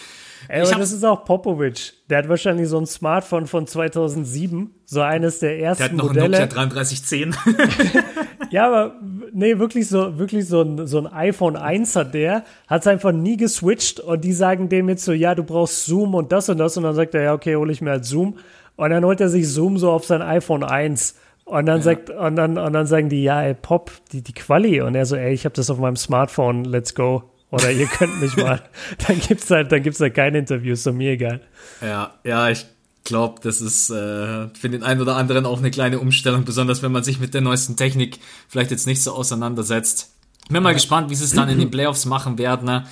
[0.49, 1.93] Ey, aber das ist auch Popovic.
[2.11, 6.07] Der hat wahrscheinlich so ein Smartphone von 2007, so eines der ersten Der hat noch
[6.09, 6.39] Modelle.
[6.39, 7.37] ein Nokia 3310.
[8.51, 8.95] ja, aber
[9.33, 13.13] nee, wirklich so, wirklich so ein, so ein iPhone 1 hat der, hat es einfach
[13.13, 16.59] nie geswitcht und die sagen dem jetzt so, ja, du brauchst Zoom und das und
[16.59, 18.39] das und dann sagt er, ja, okay, hole ich mir halt Zoom
[18.77, 21.83] und dann holt er sich Zoom so auf sein iPhone 1 und dann ja.
[21.83, 25.07] sagt, und dann, und dann sagen die, ja, ey, Pop, die, die Quali und er
[25.07, 27.25] so, ey, ich habe das auf meinem Smartphone, let's go.
[27.55, 28.61] Oder ihr könnt mich mal.
[29.07, 31.41] Dann gibt's halt, dann gibt's halt keine Interviews, so mir egal.
[31.81, 32.67] Ja, ja, ich
[33.05, 36.91] glaube, das ist äh, für den einen oder anderen auch eine kleine Umstellung, besonders wenn
[36.91, 40.11] man sich mit der neuesten Technik vielleicht jetzt nicht so auseinandersetzt.
[40.49, 40.75] Bin mal ja.
[40.75, 42.65] gespannt, wie sie es dann in den Playoffs machen werden.
[42.65, 42.87] Ne?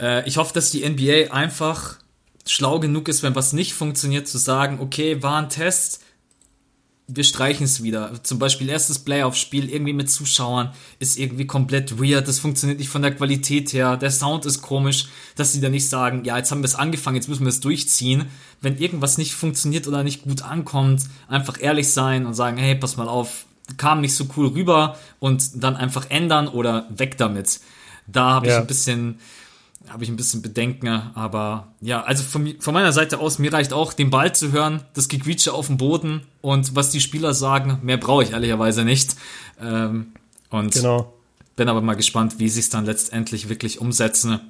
[0.00, 1.98] Äh, ich hoffe, dass die NBA einfach
[2.46, 6.02] schlau genug ist, wenn was nicht funktioniert, zu sagen, okay, war ein Test,
[7.06, 8.22] wir streichen es wieder.
[8.22, 12.26] Zum Beispiel erstes Playoff-Spiel irgendwie mit Zuschauern ist irgendwie komplett weird.
[12.26, 13.98] Das funktioniert nicht von der Qualität her.
[13.98, 17.16] Der Sound ist komisch, dass sie da nicht sagen, ja, jetzt haben wir es angefangen,
[17.16, 18.26] jetzt müssen wir es durchziehen.
[18.62, 22.96] Wenn irgendwas nicht funktioniert oder nicht gut ankommt, einfach ehrlich sein und sagen, hey, pass
[22.96, 23.44] mal auf,
[23.76, 27.60] kam nicht so cool rüber und dann einfach ändern oder weg damit.
[28.06, 28.54] Da habe ja.
[28.54, 29.20] ich ein bisschen
[29.88, 33.72] habe ich ein bisschen Bedenken, aber ja, also von, von, meiner Seite aus, mir reicht
[33.72, 37.78] auch, den Ball zu hören, das Gequietsche auf dem Boden und was die Spieler sagen,
[37.82, 39.16] mehr brauche ich ehrlicherweise nicht.
[39.60, 40.12] Ähm,
[40.50, 41.12] und genau.
[41.56, 44.40] bin aber mal gespannt, wie sie es dann letztendlich wirklich umsetzen.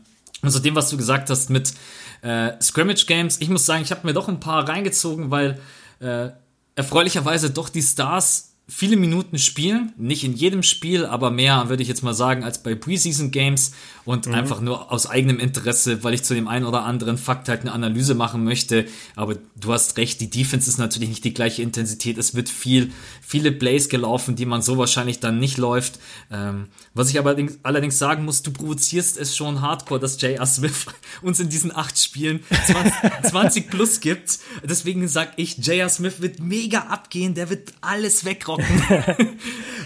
[0.42, 1.74] Und zu dem, was du gesagt hast mit
[2.22, 5.60] äh, Scrimmage Games, ich muss sagen, ich habe mir doch ein paar reingezogen, weil
[6.00, 6.28] äh,
[6.76, 11.88] erfreulicherweise doch die Stars viele Minuten spielen, nicht in jedem Spiel, aber mehr, würde ich
[11.88, 13.72] jetzt mal sagen, als bei Preseason Games
[14.06, 14.34] und mhm.
[14.34, 17.72] einfach nur aus eigenem Interesse, weil ich zu dem einen oder anderen Fakt halt eine
[17.72, 18.86] Analyse machen möchte.
[19.16, 22.16] Aber du hast recht, die Defense ist natürlich nicht die gleiche Intensität.
[22.16, 22.90] Es wird viel,
[23.20, 25.98] viele Plays gelaufen, die man so wahrscheinlich dann nicht läuft.
[26.30, 30.46] Ähm, was ich aber allerdings, sagen muss, du provozierst es schon hardcore, dass J.R.
[30.46, 30.86] Smith
[31.22, 34.38] uns in diesen acht Spielen 20, 20 plus gibt.
[34.62, 35.90] Deswegen sag ich, J.R.
[35.90, 39.38] Smith wird mega abgehen, der wird alles wegrocken trocken.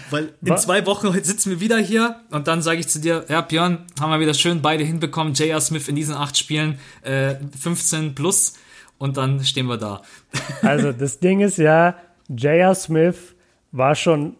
[0.09, 3.41] Weil in zwei Wochen sitzen wir wieder hier und dann sage ich zu dir, ja,
[3.41, 5.33] Björn, haben wir wieder schön beide hinbekommen.
[5.33, 5.61] J.R.
[5.61, 8.53] Smith in diesen acht Spielen äh, 15 plus
[8.97, 10.01] und dann stehen wir da.
[10.61, 11.95] also das Ding ist ja,
[12.27, 12.73] J.R.
[12.75, 13.35] Smith
[13.71, 14.35] war schon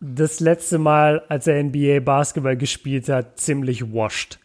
[0.00, 4.38] das letzte Mal, als er NBA Basketball gespielt hat, ziemlich washed.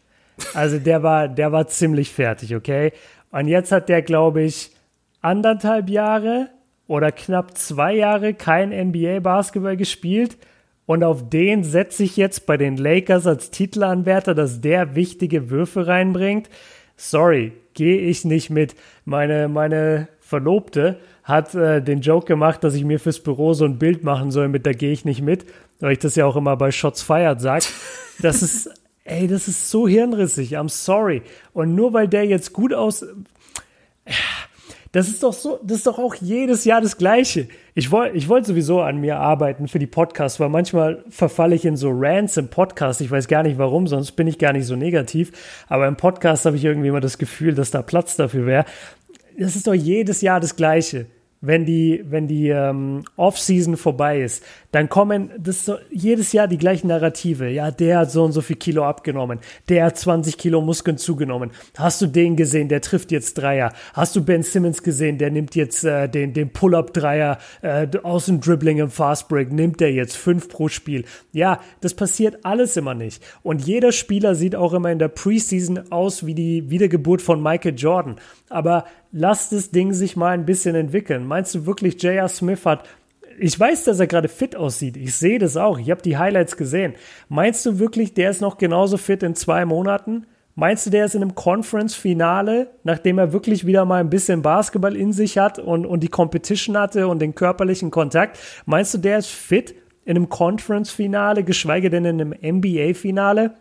[0.52, 2.92] Also der war, der war ziemlich fertig, okay?
[3.30, 4.72] Und jetzt hat der, glaube ich,
[5.20, 6.50] anderthalb Jahre
[6.86, 10.36] oder knapp zwei Jahre kein NBA-Basketball gespielt
[10.86, 15.86] und auf den setze ich jetzt bei den Lakers als Titelanwärter, dass der wichtige Würfe
[15.86, 16.50] reinbringt.
[16.96, 18.74] Sorry, gehe ich nicht mit.
[19.04, 23.78] Meine, meine Verlobte hat äh, den Joke gemacht, dass ich mir fürs Büro so ein
[23.78, 25.46] Bild machen soll mit, da gehe ich nicht mit,
[25.80, 27.64] weil ich das ja auch immer bei Shots Fired sage.
[28.20, 28.70] Das ist,
[29.04, 31.22] ey, das ist so hirnrissig, I'm sorry.
[31.54, 33.06] Und nur weil der jetzt gut aus
[34.94, 37.48] das ist doch so, das ist doch auch jedes Jahr das Gleiche.
[37.74, 41.64] Ich wollte ich wollte sowieso an mir arbeiten für die Podcasts, weil manchmal verfalle ich
[41.64, 43.00] in so Rants im Podcast.
[43.00, 45.32] Ich weiß gar nicht warum, sonst bin ich gar nicht so negativ.
[45.66, 48.66] Aber im Podcast habe ich irgendwie immer das Gefühl, dass da Platz dafür wäre.
[49.36, 51.06] Das ist doch jedes Jahr das Gleiche.
[51.46, 56.58] Wenn die, wenn die ähm, Off-Season vorbei ist, dann kommen das so, jedes Jahr die
[56.58, 57.48] gleichen Narrative.
[57.48, 59.38] Ja, der hat so und so viel Kilo abgenommen,
[59.68, 61.50] der hat 20 Kilo Muskeln zugenommen.
[61.76, 63.72] Hast du den gesehen, der trifft jetzt Dreier?
[63.92, 68.40] Hast du Ben Simmons gesehen, der nimmt jetzt äh, den, den Pull-Up-Dreier äh, aus dem
[68.40, 71.04] Dribbling im Fastbreak, nimmt der jetzt fünf pro Spiel?
[71.32, 73.22] Ja, das passiert alles immer nicht.
[73.42, 77.74] Und jeder Spieler sieht auch immer in der Preseason aus wie die Wiedergeburt von Michael
[77.76, 78.16] Jordan.
[78.48, 78.84] Aber
[79.14, 81.26] lass das Ding sich mal ein bisschen entwickeln.
[81.26, 82.28] Meinst du wirklich, J.R.
[82.28, 82.84] Smith hat
[83.36, 84.96] ich weiß, dass er gerade fit aussieht.
[84.96, 85.80] Ich sehe das auch.
[85.80, 86.94] Ich habe die Highlights gesehen.
[87.28, 90.26] Meinst du wirklich, der ist noch genauso fit in zwei Monaten?
[90.54, 94.94] Meinst du, der ist in einem Conference-Finale, nachdem er wirklich wieder mal ein bisschen Basketball
[94.94, 98.38] in sich hat und, und die Competition hatte und den körperlichen Kontakt?
[98.66, 103.56] Meinst du, der ist fit in einem Conference-Finale, geschweige denn in einem NBA-Finale?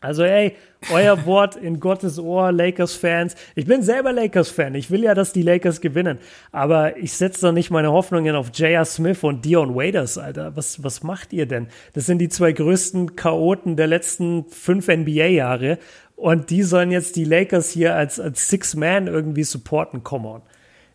[0.00, 0.56] Also ey,
[0.92, 3.34] euer Wort in Gottes Ohr, Lakers-Fans.
[3.56, 4.74] Ich bin selber Lakers-Fan.
[4.74, 6.18] Ich will ja, dass die Lakers gewinnen.
[6.52, 8.84] Aber ich setze doch nicht meine Hoffnungen auf J.R.
[8.84, 10.56] Smith und Dion Waiters, Alter.
[10.56, 11.68] Was, was macht ihr denn?
[11.94, 15.78] Das sind die zwei größten Chaoten der letzten fünf NBA-Jahre.
[16.14, 20.04] Und die sollen jetzt die Lakers hier als, als Six-Man irgendwie supporten.
[20.04, 20.42] Come on.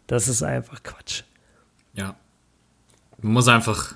[0.08, 1.24] Das ist einfach Quatsch.
[1.93, 2.16] Ja.
[3.22, 3.95] Man muss einfach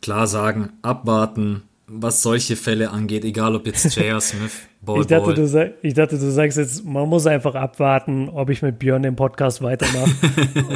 [0.00, 1.62] klar sagen, abwarten,
[1.94, 4.20] was solche Fälle angeht, egal ob jetzt J.R.
[4.22, 8.28] Smith, Ball, ich, dachte, Du sag, ich dachte, du sagst jetzt, man muss einfach abwarten,
[8.28, 10.10] ob ich mit Björn den Podcast weitermache,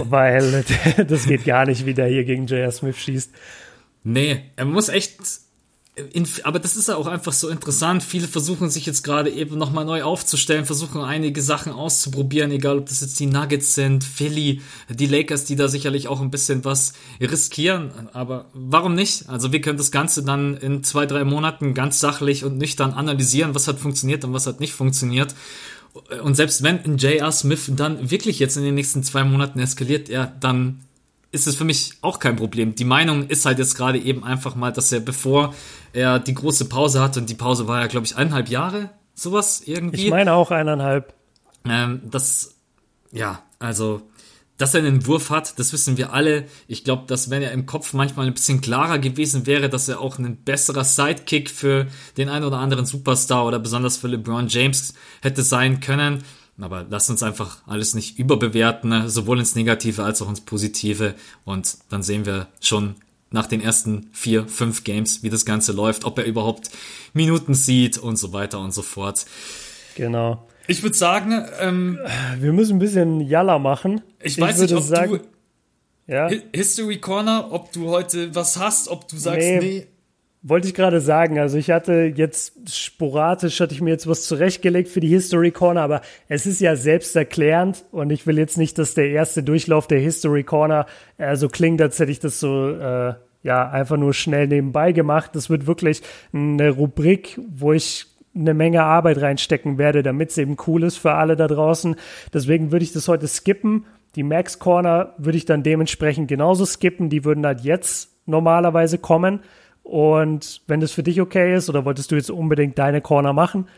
[0.11, 0.65] weil
[1.09, 2.71] das geht gar nicht, wie der hier gegen J.R.
[2.71, 3.33] Smith schießt.
[4.05, 5.19] Nee, er muss echt
[6.13, 8.03] in, aber das ist ja auch einfach so interessant.
[8.03, 12.87] Viele versuchen sich jetzt gerade eben nochmal neu aufzustellen, versuchen einige Sachen auszuprobieren, egal ob
[12.87, 16.93] das jetzt die Nuggets sind, Philly, die Lakers, die da sicherlich auch ein bisschen was
[17.19, 17.93] riskieren.
[18.13, 19.31] Aber warum nicht?
[19.31, 23.55] Also wir können das Ganze dann in zwei, drei Monaten ganz sachlich und nüchtern analysieren,
[23.55, 25.35] was hat funktioniert und was hat nicht funktioniert.
[26.23, 27.33] Und selbst wenn J.R.
[27.33, 30.86] Smith dann wirklich jetzt in den nächsten zwei Monaten eskaliert, ja, dann
[31.37, 32.75] ist es für mich auch kein Problem.
[32.75, 35.55] Die Meinung ist halt jetzt gerade eben einfach mal, dass er, bevor
[35.93, 39.63] er die große Pause hatte, und die Pause war ja, glaube ich, eineinhalb Jahre, sowas
[39.65, 40.07] irgendwie.
[40.07, 41.15] Ich meine auch eineinhalb.
[41.69, 42.57] Ähm, das,
[43.13, 44.03] ja, also,
[44.59, 46.47] dass er einen Wurf hat, das wissen wir alle.
[46.67, 50.01] Ich glaube, dass wenn er im Kopf manchmal ein bisschen klarer gewesen wäre, dass er
[50.01, 54.95] auch ein besserer Sidekick für den einen oder anderen Superstar oder besonders für LeBron James
[55.21, 56.23] hätte sein können.
[56.59, 59.11] Aber lasst uns einfach alles nicht überbewerten, ne?
[59.11, 61.15] sowohl ins Negative als auch ins Positive.
[61.45, 62.95] Und dann sehen wir schon
[63.31, 66.71] nach den ersten vier, fünf Games, wie das Ganze läuft, ob er überhaupt
[67.13, 69.27] Minuten sieht und so weiter und so fort.
[69.97, 70.47] Genau.
[70.67, 71.99] Ich würde sagen, ähm,
[72.39, 74.03] wir müssen ein bisschen Jalla machen.
[74.21, 75.21] Ich weiß ich nicht, ob sagen,
[76.07, 76.31] du ja?
[76.55, 79.87] History Corner, ob du heute was hast, ob du sagst, nee, nee
[80.43, 84.89] wollte ich gerade sagen, also ich hatte jetzt sporadisch, hatte ich mir jetzt was zurechtgelegt
[84.89, 88.95] für die History Corner, aber es ist ja selbsterklärend und ich will jetzt nicht, dass
[88.95, 90.87] der erste Durchlauf der History Corner
[91.19, 95.31] äh, so klingt, als hätte ich das so äh, ja einfach nur schnell nebenbei gemacht.
[95.35, 100.57] Das wird wirklich eine Rubrik, wo ich eine Menge Arbeit reinstecken werde, damit es eben
[100.67, 101.97] cool ist für alle da draußen.
[102.35, 103.87] Deswegen würde ich das heute skippen.
[104.15, 107.09] Die Max Corner würde ich dann dementsprechend genauso skippen.
[107.09, 109.41] Die würden halt jetzt normalerweise kommen.
[109.87, 113.69] Und wenn das für dich okay ist, oder wolltest du jetzt unbedingt deine Corner machen?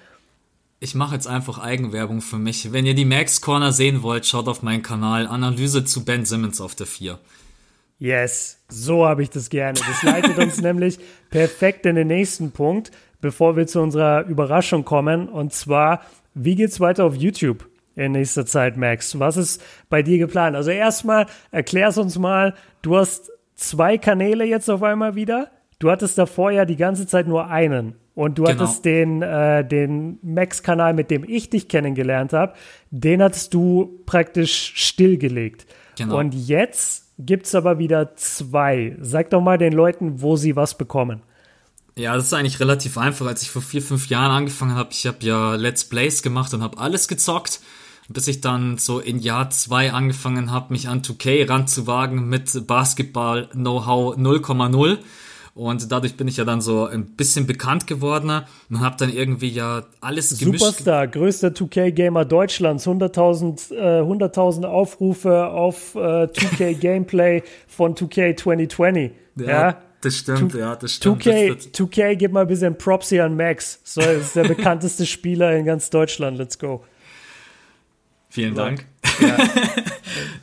[0.81, 2.73] Ich mache jetzt einfach Eigenwerbung für mich.
[2.73, 5.27] Wenn ihr die Max Corner sehen wollt, schaut auf meinen Kanal.
[5.27, 7.19] Analyse zu Ben Simmons auf der 4.
[7.99, 9.79] Yes, so habe ich das gerne.
[9.79, 10.99] Das leitet uns nämlich
[11.29, 12.91] perfekt in den nächsten Punkt,
[13.21, 15.29] bevor wir zu unserer Überraschung kommen.
[15.29, 16.01] Und zwar,
[16.33, 17.69] wie geht's weiter auf YouTube?
[17.97, 19.19] in nächster Zeit, Max?
[19.19, 20.55] Was ist bei dir geplant?
[20.55, 22.55] Also erstmal, erklär's uns mal.
[22.81, 25.51] Du hast zwei Kanäle jetzt auf einmal wieder.
[25.79, 27.95] Du hattest davor ja die ganze Zeit nur einen.
[28.15, 28.59] Und du genau.
[28.59, 32.55] hattest den, äh, den Max-Kanal, mit dem ich dich kennengelernt habe,
[32.91, 35.67] den hattest du praktisch stillgelegt.
[35.97, 36.19] Genau.
[36.19, 38.97] Und jetzt gibt's aber wieder zwei.
[39.01, 41.23] Sag doch mal den Leuten, wo sie was bekommen.
[41.95, 43.27] Ja, das ist eigentlich relativ einfach.
[43.27, 46.63] Als ich vor vier, fünf Jahren angefangen habe, ich habe ja Let's Plays gemacht und
[46.63, 47.61] habe alles gezockt,
[48.09, 54.17] bis ich dann so in Jahr zwei angefangen habe, mich an 2K ranzuwagen mit Basketball-Know-how
[54.17, 54.99] 0,0
[55.59, 59.49] und dadurch bin ich ja dann so ein bisschen bekannt geworden und habe dann irgendwie
[59.49, 60.61] ja alles gemischt.
[60.63, 69.11] Superstar, größter 2K-Gamer Deutschlands, 100.000 äh, 100 Aufrufe auf äh, 2K-Gameplay von 2K 2020.
[69.35, 69.83] Ja, ja?
[70.01, 71.25] Das stimmt, ja, das stimmt.
[71.25, 73.81] 2K, 2K, gib mal ein bisschen Props hier an Max.
[73.83, 76.39] So, ist der bekannteste Spieler in ganz Deutschland.
[76.39, 76.85] Let's go.
[78.29, 78.87] Vielen Dank.
[79.21, 79.39] Ja,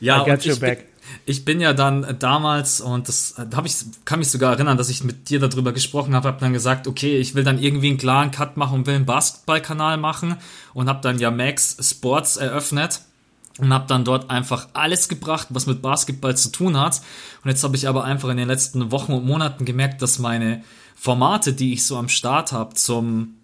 [0.00, 0.84] ja I got your back
[1.28, 3.74] ich bin ja dann damals, und das habe ich,
[4.04, 7.18] kann mich sogar erinnern, dass ich mit dir darüber gesprochen habe, habe dann gesagt, okay,
[7.18, 10.36] ich will dann irgendwie einen klaren Cut machen und will einen Basketballkanal machen
[10.72, 13.00] und habe dann ja Max Sports eröffnet.
[13.58, 17.00] und habe dann dort einfach alles gebracht, was mit Basketball zu tun hat.
[17.42, 20.62] Und jetzt habe ich aber einfach in den letzten Wochen und Monaten gemerkt, dass meine
[20.94, 23.36] Formate, die ich so am Start habe zum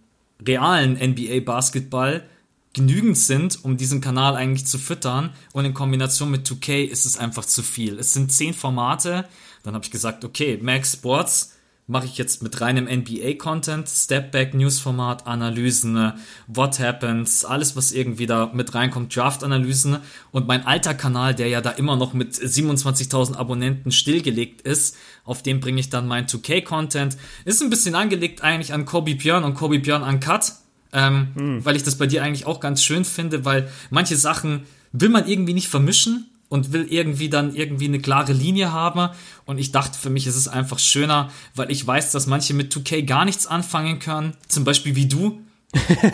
[0.47, 2.25] realen NBA Basketball,
[2.73, 5.31] genügend sind, um diesen Kanal eigentlich zu füttern.
[5.53, 7.99] Und in Kombination mit 2K ist es einfach zu viel.
[7.99, 9.29] Es sind zehn Formate.
[9.63, 11.53] Dann habe ich gesagt, okay, Max Sports
[11.87, 16.13] mache ich jetzt mit reinem NBA-Content, Stepback, Newsformat, Analysen,
[16.47, 19.99] What Happens, alles, was irgendwie da mit reinkommt, Draft-Analysen.
[20.31, 25.43] Und mein alter Kanal, der ja da immer noch mit 27.000 Abonnenten stillgelegt ist, auf
[25.43, 27.17] dem bringe ich dann mein 2K-Content.
[27.45, 30.53] Ist ein bisschen angelegt eigentlich an Kobe Björn und Kobe Björn Uncut,
[30.93, 31.65] ähm, mhm.
[31.65, 34.63] weil ich das bei dir eigentlich auch ganz schön finde, weil manche Sachen
[34.93, 39.09] will man irgendwie nicht vermischen und will irgendwie dann irgendwie eine klare Linie haben.
[39.47, 42.75] Und ich dachte, für mich ist es einfach schöner, weil ich weiß, dass manche mit
[42.75, 44.35] 2K gar nichts anfangen können.
[44.49, 45.41] Zum Beispiel wie du.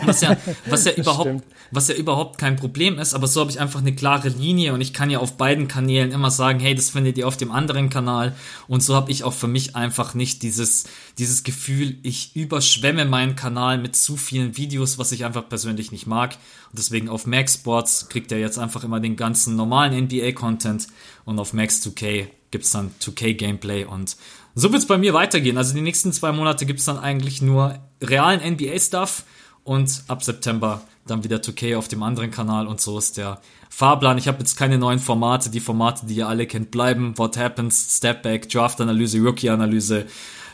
[0.05, 0.37] Was ja,
[0.67, 3.93] was ja überhaupt, was ja überhaupt kein Problem ist, aber so habe ich einfach eine
[3.93, 7.27] klare Linie und ich kann ja auf beiden Kanälen immer sagen, hey, das findet ihr
[7.27, 8.35] auf dem anderen Kanal.
[8.67, 10.85] Und so habe ich auch für mich einfach nicht dieses,
[11.17, 16.07] dieses Gefühl, ich überschwemme meinen Kanal mit zu vielen Videos, was ich einfach persönlich nicht
[16.07, 16.37] mag.
[16.71, 20.87] Und deswegen auf Max Sports kriegt er jetzt einfach immer den ganzen normalen NBA-Content
[21.25, 24.15] und auf Max 2K gibt's dann 2K-Gameplay und
[24.55, 25.57] so wird's bei mir weitergehen.
[25.57, 29.23] Also die nächsten zwei Monate gibt's dann eigentlich nur realen NBA-Stuff
[29.63, 34.17] und ab September dann wieder 2K auf dem anderen Kanal und so ist der Fahrplan.
[34.17, 35.49] Ich habe jetzt keine neuen Formate.
[35.49, 37.17] Die Formate, die ihr alle kennt, bleiben.
[37.17, 40.05] What Happens, Step Back, Draft-Analyse, Rookie-Analyse,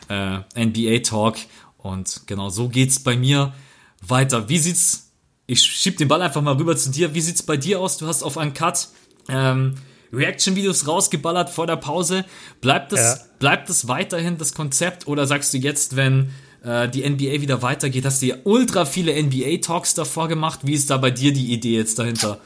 [0.10, 1.38] äh, NBA-Talk
[1.78, 3.53] und genau so geht's bei mir
[4.01, 4.49] weiter.
[4.49, 5.12] Wie sieht's?
[5.47, 7.14] Ich schieb den Ball einfach mal rüber zu dir.
[7.14, 7.97] Wie sieht's bei dir aus?
[7.97, 8.88] Du hast auf einen Cut
[9.30, 9.76] ähm,
[10.12, 12.26] Reaction-Videos rausgeballert vor der Pause.
[12.62, 13.26] Bleibt das, ja.
[13.38, 16.32] bleibt das weiterhin das Konzept oder sagst du jetzt, wenn
[16.66, 20.61] äh, die NBA wieder weitergeht, hast du ja ultra viele NBA-Talks davor gemacht.
[20.63, 22.39] Wie ist da bei dir die Idee jetzt dahinter?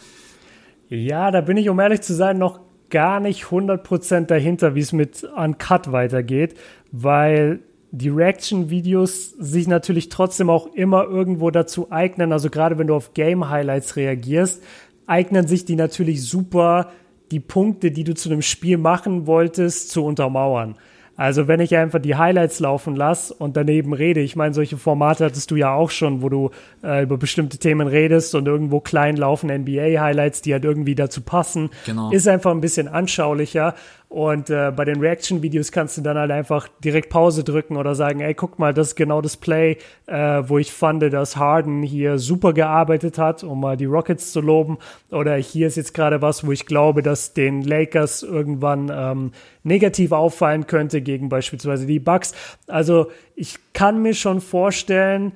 [0.90, 2.60] Ja, da bin ich, um ehrlich zu sein, noch
[2.90, 6.56] gar nicht 100% dahinter, wie es mit Uncut weitergeht,
[6.92, 7.60] weil
[7.92, 13.14] die Reaction-Videos sich natürlich trotzdem auch immer irgendwo dazu eignen, also gerade wenn du auf
[13.14, 14.64] Game-Highlights reagierst,
[15.08, 16.92] eignen sich die natürlich super,
[17.32, 20.76] die Punkte, die du zu einem Spiel machen wolltest, zu untermauern.
[21.20, 25.26] Also wenn ich einfach die Highlights laufen lasse und daneben rede, ich meine, solche Formate
[25.26, 26.52] hattest du ja auch schon, wo du
[26.82, 31.72] äh, über bestimmte Themen redest und irgendwo klein laufen NBA-Highlights, die halt irgendwie dazu passen,
[31.86, 32.10] genau.
[32.12, 33.76] ist einfach ein bisschen anschaulicher.
[34.10, 38.22] Und äh, bei den Reaction-Videos kannst du dann halt einfach direkt Pause drücken oder sagen,
[38.22, 42.18] ey, guck mal, das ist genau das Play, äh, wo ich fand, dass Harden hier
[42.18, 44.80] super gearbeitet hat, um mal die Rockets zu loben.
[45.12, 49.32] Oder hier ist jetzt gerade was, wo ich glaube, dass den Lakers irgendwann ähm,
[49.64, 52.34] negativ auffallen könnte gegen beispielsweise die Bucks.
[52.66, 55.34] Also ich kann mir schon vorstellen,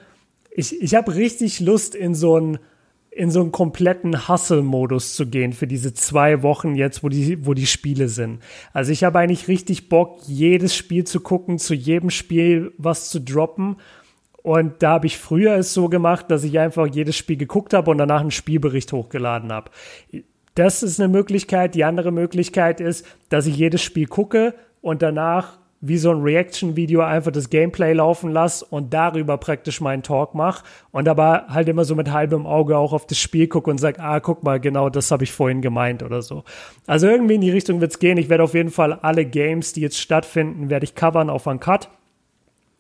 [0.50, 2.58] ich, ich habe richtig Lust in so ein
[3.16, 7.54] in so einen kompletten Hustle-Modus zu gehen für diese zwei Wochen jetzt, wo die, wo
[7.54, 8.42] die Spiele sind.
[8.74, 13.20] Also ich habe eigentlich richtig Bock, jedes Spiel zu gucken, zu jedem Spiel was zu
[13.20, 13.78] droppen.
[14.42, 17.92] Und da habe ich früher es so gemacht, dass ich einfach jedes Spiel geguckt habe
[17.92, 19.72] und danach einen Spielbericht hochgeladen habe.
[20.56, 21.76] Das ist eine Möglichkeit.
[21.76, 27.02] Die andere Möglichkeit ist, dass ich jedes Spiel gucke und danach wie so ein Reaction-Video
[27.02, 31.84] einfach das Gameplay laufen lasse und darüber praktisch meinen Talk mache und aber halt immer
[31.84, 34.90] so mit halbem Auge auch auf das Spiel gucke und sage, ah, guck mal, genau
[34.90, 36.46] das habe ich vorhin gemeint oder so.
[36.88, 38.18] Also irgendwie in die Richtung wird's gehen.
[38.18, 41.90] Ich werde auf jeden Fall alle Games, die jetzt stattfinden, werde ich covern auf Uncut.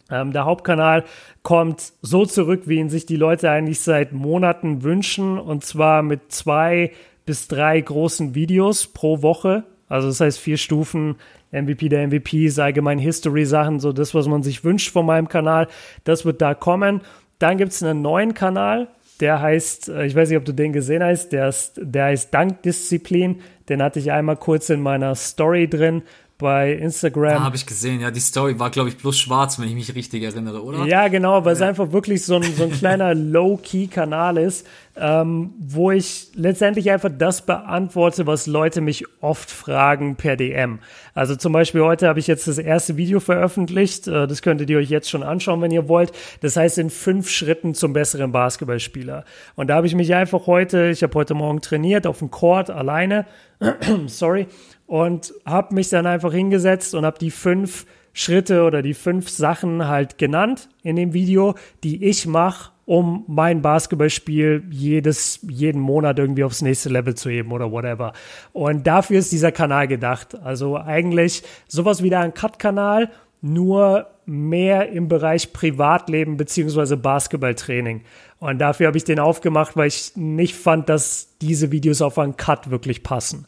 [0.09, 1.03] Ähm, der Hauptkanal
[1.41, 6.31] kommt so zurück, wie ihn sich die Leute eigentlich seit Monaten wünschen und zwar mit
[6.31, 6.91] zwei
[7.25, 9.65] bis drei großen Videos pro Woche.
[9.89, 11.17] Also das heißt vier Stufen
[11.53, 15.67] MVP der MVPs, allgemein History-Sachen, so das, was man sich wünscht von meinem Kanal,
[16.03, 17.01] das wird da kommen.
[17.39, 18.87] Dann gibt es einen neuen Kanal,
[19.19, 22.33] der heißt, äh, ich weiß nicht, ob du den gesehen hast, der, ist, der heißt
[22.33, 23.41] Dankdisziplin.
[23.69, 26.03] Den hatte ich einmal kurz in meiner Story drin
[26.43, 27.35] bei Instagram.
[27.35, 29.95] Da habe ich gesehen, ja, die Story war, glaube ich, bloß schwarz, wenn ich mich
[29.95, 30.85] richtig erinnere, oder?
[30.85, 31.53] Ja, genau, weil ja.
[31.53, 34.67] es einfach wirklich so ein, so ein kleiner Low-Key-Kanal ist,
[34.97, 40.79] ähm, wo ich letztendlich einfach das beantworte, was Leute mich oft fragen per DM.
[41.15, 44.77] Also zum Beispiel heute habe ich jetzt das erste Video veröffentlicht, äh, das könntet ihr
[44.77, 46.11] euch jetzt schon anschauen, wenn ihr wollt.
[46.41, 49.23] Das heißt in fünf Schritten zum besseren Basketballspieler.
[49.55, 52.69] Und da habe ich mich einfach heute, ich habe heute Morgen trainiert auf dem Court
[52.69, 53.25] alleine,
[54.07, 54.47] sorry,
[54.87, 59.87] und habe mich dann einfach hingesetzt und habe die fünf Schritte oder die fünf Sachen
[59.87, 66.43] halt genannt in dem Video, die ich mache, um mein Basketballspiel jedes, jeden Monat irgendwie
[66.43, 68.13] aufs nächste Level zu heben oder whatever.
[68.51, 70.35] Und dafür ist dieser Kanal gedacht.
[70.43, 73.09] Also eigentlich sowas wie ein Cut-Kanal,
[73.41, 78.01] nur mehr im Bereich Privatleben beziehungsweise Basketballtraining.
[78.39, 82.37] Und dafür habe ich den aufgemacht, weil ich nicht fand, dass diese Videos auf einen
[82.37, 83.47] Cut wirklich passen.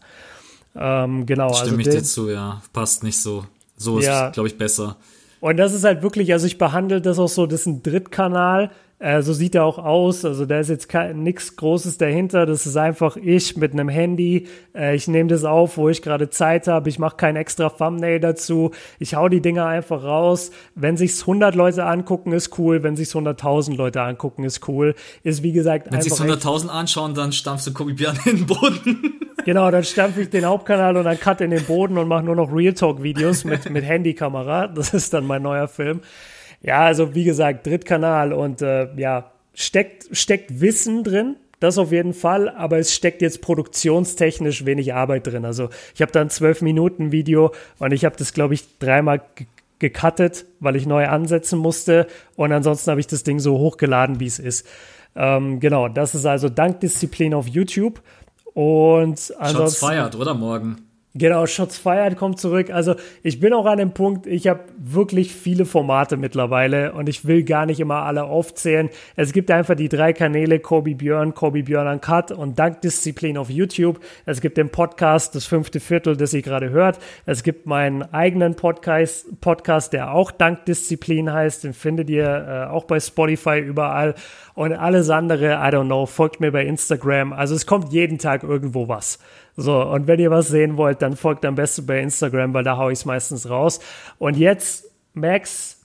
[0.75, 1.53] Ähm, genau.
[1.53, 2.61] Stimme also ich dir zu, ja.
[2.73, 3.45] Passt nicht so.
[3.77, 4.29] So ist, ja.
[4.29, 4.97] glaube ich, besser.
[5.41, 8.71] Und das ist halt wirklich, also ich behandle das auch so, das ist ein Drittkanal.
[8.97, 10.23] Äh, so sieht er auch aus.
[10.23, 12.45] Also da ist jetzt nichts Großes dahinter.
[12.45, 14.47] Das ist einfach ich mit einem Handy.
[14.73, 16.87] Äh, ich nehme das auf, wo ich gerade Zeit habe.
[16.89, 18.71] Ich mache kein extra Thumbnail dazu.
[18.97, 20.51] Ich hau die Dinger einfach raus.
[20.75, 22.83] Wenn sich's 100 Leute angucken, ist cool.
[22.83, 24.95] Wenn sich's 100.000 Leute angucken, ist cool.
[25.23, 29.24] Ist wie gesagt Wenn sich's 100.000 anschauen, dann stampfst du Kobe Björn in den Boden.
[29.45, 32.35] Genau, dann stampfe ich den Hauptkanal und dann cut in den Boden und mache nur
[32.35, 34.67] noch Real Talk Videos mit, mit Handykamera.
[34.67, 36.01] Das ist dann mein neuer Film.
[36.61, 42.15] Ja, also wie gesagt, Drittkanal und äh, ja, steckt, steckt Wissen drin, das auf jeden
[42.15, 45.45] Fall, aber es steckt jetzt produktionstechnisch wenig Arbeit drin.
[45.45, 49.21] Also ich habe da ein 12-Minuten-Video und ich habe das, glaube ich, dreimal
[49.77, 54.25] gecuttet, weil ich neu ansetzen musste und ansonsten habe ich das Ding so hochgeladen, wie
[54.25, 54.65] es ist.
[55.15, 58.01] Ähm, genau, das ist also Dankdisziplin auf YouTube
[58.55, 59.53] und ansonsten...
[59.57, 60.84] Shots feiert, oder morgen?
[61.17, 62.69] Genau, Shots Fired kommt zurück.
[62.71, 67.23] Also ich bin auch an dem Punkt, ich habe wirklich viele Formate mittlerweile und ich
[67.23, 68.89] will gar nicht immer alle aufzählen.
[69.15, 74.01] Es gibt einfach die drei Kanäle, Kobe Björn, Kobe Björn Uncut und Dankdisziplin auf YouTube.
[74.25, 76.99] Es gibt den Podcast, das fünfte Viertel, das ihr gerade hört.
[77.25, 81.63] Es gibt meinen eigenen Podcast, Podcast der auch Dankdisziplin heißt.
[81.63, 84.15] Den findet ihr äh, auch bei Spotify überall.
[84.53, 87.31] Und alles andere, I don't know, folgt mir bei Instagram.
[87.31, 89.17] Also es kommt jeden Tag irgendwo was.
[89.57, 92.77] So, und wenn ihr was sehen wollt, dann folgt am besten bei Instagram, weil da
[92.77, 93.79] haue ich es meistens raus.
[94.17, 95.81] Und jetzt, Max,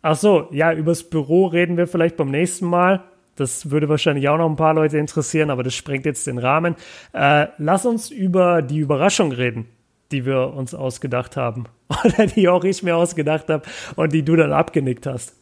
[0.00, 3.04] ach so, ja, übers Büro reden wir vielleicht beim nächsten Mal.
[3.36, 6.74] Das würde wahrscheinlich auch noch ein paar Leute interessieren, aber das sprengt jetzt den Rahmen.
[7.12, 9.66] Äh, lass uns über die Überraschung reden,
[10.10, 11.66] die wir uns ausgedacht haben.
[12.04, 13.62] Oder die auch ich mir ausgedacht habe
[13.96, 15.34] und die du dann abgenickt hast.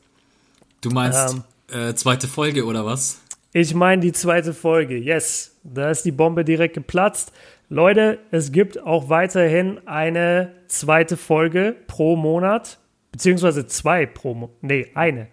[0.81, 1.35] Du meinst
[1.71, 3.21] ähm, äh, zweite Folge oder was?
[3.59, 5.59] Ich meine die zweite Folge, yes.
[5.65, 7.33] Da ist die Bombe direkt geplatzt.
[7.71, 12.79] Leute, es gibt auch weiterhin eine zweite Folge pro Monat,
[13.13, 14.57] beziehungsweise zwei pro Monat.
[14.61, 15.29] Nee, eine.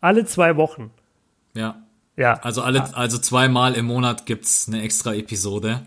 [0.00, 0.90] Alle zwei Wochen.
[1.54, 1.80] Ja.
[2.16, 2.40] Ja.
[2.42, 5.82] Also alle, also zweimal im Monat gibt es eine extra Episode.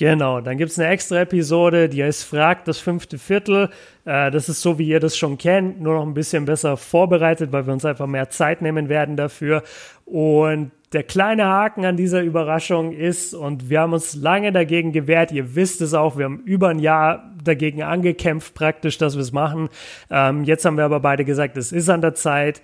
[0.00, 3.68] Genau, dann gibt es eine extra Episode, die heißt Fragt das fünfte Viertel.
[4.06, 7.52] Äh, das ist so, wie ihr das schon kennt, nur noch ein bisschen besser vorbereitet,
[7.52, 9.62] weil wir uns einfach mehr Zeit nehmen werden dafür.
[10.06, 15.32] Und der kleine Haken an dieser Überraschung ist, und wir haben uns lange dagegen gewehrt,
[15.32, 19.32] ihr wisst es auch, wir haben über ein Jahr dagegen angekämpft praktisch, dass wir es
[19.32, 19.68] machen.
[20.10, 22.62] Ähm, jetzt haben wir aber beide gesagt, es ist an der Zeit.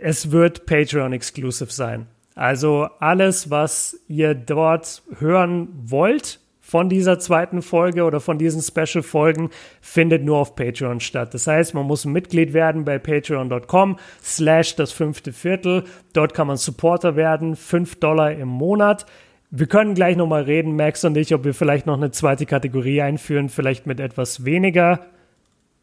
[0.00, 2.06] Es wird Patreon-exclusive sein.
[2.36, 9.50] Also alles, was ihr dort hören wollt, von dieser zweiten Folge oder von diesen Special-Folgen
[9.80, 11.32] findet nur auf Patreon statt.
[11.32, 15.84] Das heißt, man muss Mitglied werden bei patreon.com slash das fünfte Viertel.
[16.12, 19.06] Dort kann man Supporter werden, fünf Dollar im Monat.
[19.50, 23.00] Wir können gleich nochmal reden, Max und ich, ob wir vielleicht noch eine zweite Kategorie
[23.00, 25.06] einführen, vielleicht mit etwas weniger.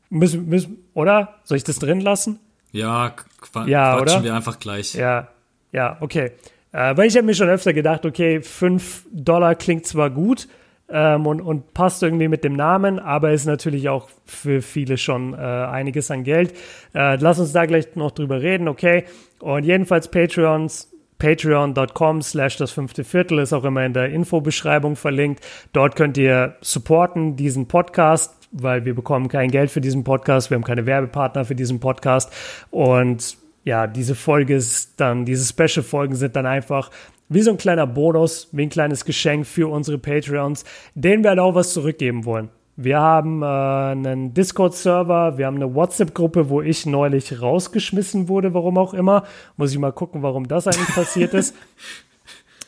[0.10, 1.36] Müssen, müssen, oder?
[1.46, 2.42] Soll ich das drin lassen?
[2.74, 4.24] Ja, qu ja quatschen oder?
[4.26, 4.96] wir einfach gleich.
[4.96, 5.30] Ja,
[5.72, 6.32] ja, okay.
[6.74, 10.50] Äh, weil ich habe mir schon öfter gedacht, okay, fünf Dollar klingt zwar gut,
[10.90, 15.34] ähm, und, und passt irgendwie mit dem Namen, aber ist natürlich auch für viele schon
[15.34, 16.54] äh, einiges an Geld.
[16.94, 19.06] Äh, lass uns da gleich noch drüber reden, okay?
[19.40, 25.44] Und jedenfalls Patreons, patreon.com slash das fünfte Viertel ist auch immer in der Infobeschreibung verlinkt.
[25.72, 30.56] Dort könnt ihr supporten diesen Podcast, weil wir bekommen kein Geld für diesen Podcast, wir
[30.56, 32.32] haben keine Werbepartner für diesen Podcast
[32.72, 36.92] und ja, diese Folge ist dann, diese Special-Folgen sind dann einfach
[37.30, 40.66] wie so ein kleiner Bonus, wie ein kleines Geschenk für unsere Patreons,
[40.96, 42.50] denen wir halt auch was zurückgeben wollen.
[42.76, 48.80] Wir haben äh, einen Discord-Server, wir haben eine WhatsApp-Gruppe, wo ich neulich rausgeschmissen wurde, warum
[48.80, 49.24] auch immer.
[49.58, 51.56] Muss ich mal gucken, warum das eigentlich passiert ist.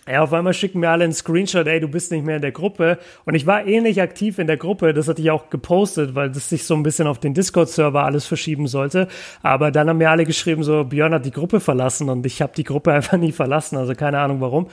[0.07, 2.51] Ja, auf einmal schicken mir alle einen Screenshot, ey, du bist nicht mehr in der
[2.51, 2.99] Gruppe.
[3.25, 6.47] Und ich war ähnlich aktiv in der Gruppe, das hatte ich auch gepostet, weil das
[6.49, 9.07] sich so ein bisschen auf den Discord-Server alles verschieben sollte.
[9.41, 12.53] Aber dann haben mir alle geschrieben, so, Björn hat die Gruppe verlassen und ich habe
[12.55, 14.67] die Gruppe einfach nie verlassen, also keine Ahnung warum.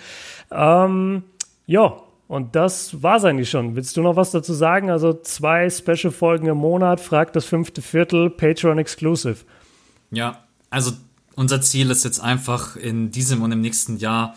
[0.50, 1.22] Ähm,
[1.64, 1.96] ja,
[2.28, 3.74] und das war's eigentlich schon.
[3.74, 4.90] Willst du noch was dazu sagen?
[4.90, 9.36] Also zwei Special-Folgen im Monat, fragt das fünfte Viertel, Patreon Exclusive.
[10.10, 10.92] Ja, also
[11.36, 14.34] unser Ziel ist jetzt einfach in diesem und im nächsten Jahr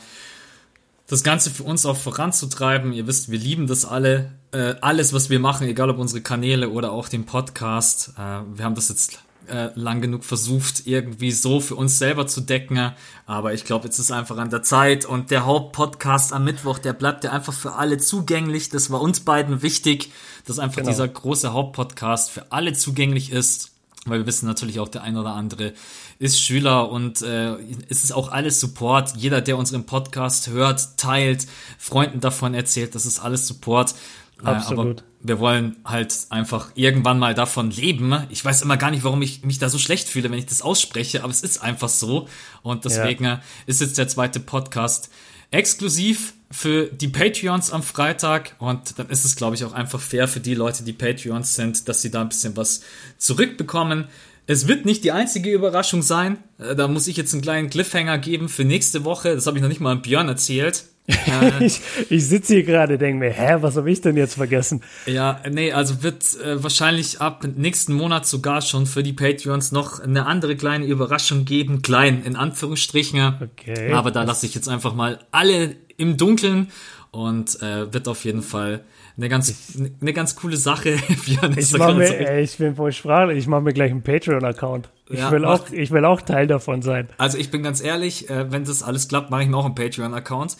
[1.07, 2.93] das Ganze für uns auch voranzutreiben.
[2.93, 4.31] Ihr wisst, wir lieben das alle.
[4.51, 8.13] Äh, alles, was wir machen, egal ob unsere Kanäle oder auch den Podcast.
[8.17, 12.41] Äh, wir haben das jetzt äh, lang genug versucht, irgendwie so für uns selber zu
[12.41, 12.93] decken.
[13.27, 15.05] Aber ich glaube, jetzt ist einfach an der Zeit.
[15.05, 18.69] Und der Hauptpodcast am Mittwoch, der bleibt ja einfach für alle zugänglich.
[18.69, 20.11] Das war uns beiden wichtig,
[20.45, 20.89] dass einfach genau.
[20.89, 23.74] dieser große Hauptpodcast für alle zugänglich ist.
[24.05, 25.73] Weil wir wissen natürlich auch, der ein oder andere
[26.19, 27.55] ist Schüler und äh,
[27.89, 29.17] es ist auch alles Support.
[29.17, 31.47] Jeder, der unseren Podcast hört, teilt,
[31.77, 33.95] Freunden davon erzählt, das ist alles Support.
[34.43, 34.99] Absolut.
[34.99, 38.15] Äh, aber wir wollen halt einfach irgendwann mal davon leben.
[38.29, 40.61] Ich weiß immer gar nicht, warum ich mich da so schlecht fühle, wenn ich das
[40.61, 42.27] ausspreche, aber es ist einfach so.
[42.61, 43.41] Und deswegen ja.
[43.65, 45.09] ist jetzt der zweite Podcast
[45.49, 50.27] exklusiv für die Patreons am Freitag und dann ist es, glaube ich, auch einfach fair
[50.29, 52.81] für die Leute, die Patreons sind, dass sie da ein bisschen was
[53.17, 54.05] zurückbekommen.
[54.47, 56.37] Es wird nicht die einzige Überraschung sein.
[56.57, 59.35] Äh, da muss ich jetzt einen kleinen Cliffhanger geben für nächste Woche.
[59.35, 60.85] Das habe ich noch nicht mal an Björn erzählt.
[61.07, 64.81] Äh, ich ich sitze hier gerade, denke mir, hä, was habe ich denn jetzt vergessen?
[65.05, 69.99] Ja, nee, also wird äh, wahrscheinlich ab nächsten Monat sogar schon für die Patreons noch
[69.99, 71.83] eine andere kleine Überraschung geben.
[71.83, 73.35] Klein, in Anführungsstrichen.
[73.39, 73.91] Okay.
[73.91, 76.71] Aber da lasse ich jetzt einfach mal alle im Dunkeln
[77.11, 78.81] und äh, wird auf jeden Fall
[79.17, 80.89] eine ganz, eine ganz coole Sache.
[81.55, 84.89] ich, mach mir, ey, ich bin voll sprachlich, ich mache mir gleich einen Patreon-Account.
[85.09, 87.07] Ich, ja, will auch, ich will auch Teil davon sein.
[87.17, 89.75] Also ich bin ganz ehrlich, äh, wenn das alles klappt, mache ich mir auch einen
[89.75, 90.57] Patreon-Account.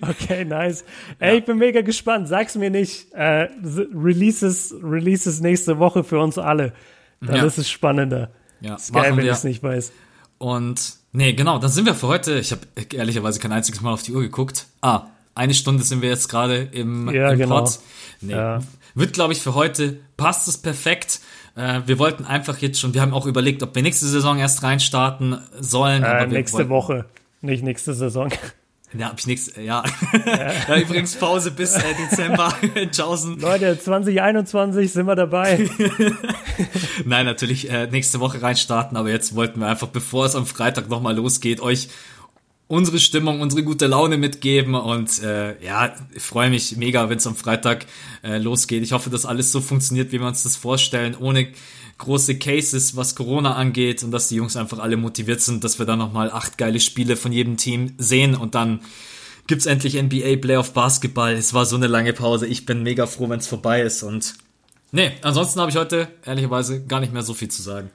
[0.00, 0.84] okay, nice.
[1.18, 1.38] Ey, ja.
[1.38, 2.28] ich bin mega gespannt.
[2.28, 3.12] Sag's mir nicht.
[3.12, 3.48] Äh,
[3.92, 6.72] releases, releases nächste Woche für uns alle.
[7.20, 7.44] Dann ja.
[7.44, 8.30] ist es spannender.
[8.60, 9.92] Ja, ist geil, wenn ich es nicht weiß.
[10.38, 12.38] Und nee, genau, dann sind wir für heute.
[12.38, 14.66] Ich habe ehrlicherweise kein einziges Mal auf die Uhr geguckt.
[14.80, 17.60] Ah, eine Stunde sind wir jetzt gerade im, ja, im genau.
[17.60, 17.78] Pod.
[18.20, 18.60] Nee, ja.
[18.94, 21.20] Wird, glaube ich, für heute passt es perfekt.
[21.56, 24.62] Äh, wir wollten einfach jetzt schon, wir haben auch überlegt, ob wir nächste Saison erst
[24.62, 26.02] reinstarten sollen.
[26.02, 27.04] Äh, nächste wollten, Woche,
[27.40, 28.30] nicht nächste Saison.
[28.98, 29.62] Ja, hab ich nichts, ja.
[29.62, 29.84] ja.
[30.68, 30.76] ja.
[30.76, 33.38] übrigens Pause bis äh, Dezember in Tschaußen.
[33.38, 35.70] Leute, 2021 sind wir dabei.
[37.04, 40.88] Nein, natürlich äh, nächste Woche reinstarten, aber jetzt wollten wir einfach, bevor es am Freitag
[40.88, 41.88] nochmal losgeht, euch
[42.66, 47.26] unsere Stimmung, unsere gute Laune mitgeben und äh, ja, ich freue mich mega, wenn es
[47.26, 47.86] am Freitag
[48.22, 48.82] äh, losgeht.
[48.82, 51.48] Ich hoffe, dass alles so funktioniert, wie wir uns das vorstellen, ohne
[52.00, 55.86] große Cases, was Corona angeht und dass die Jungs einfach alle motiviert sind, dass wir
[55.86, 58.80] da nochmal acht geile Spiele von jedem Team sehen und dann
[59.46, 61.32] gibt's endlich NBA Playoff Basketball.
[61.32, 62.46] Es war so eine lange Pause.
[62.46, 64.34] Ich bin mega froh, wenn es vorbei ist und
[64.92, 67.90] nee, ansonsten habe ich heute ehrlicherweise gar nicht mehr so viel zu sagen.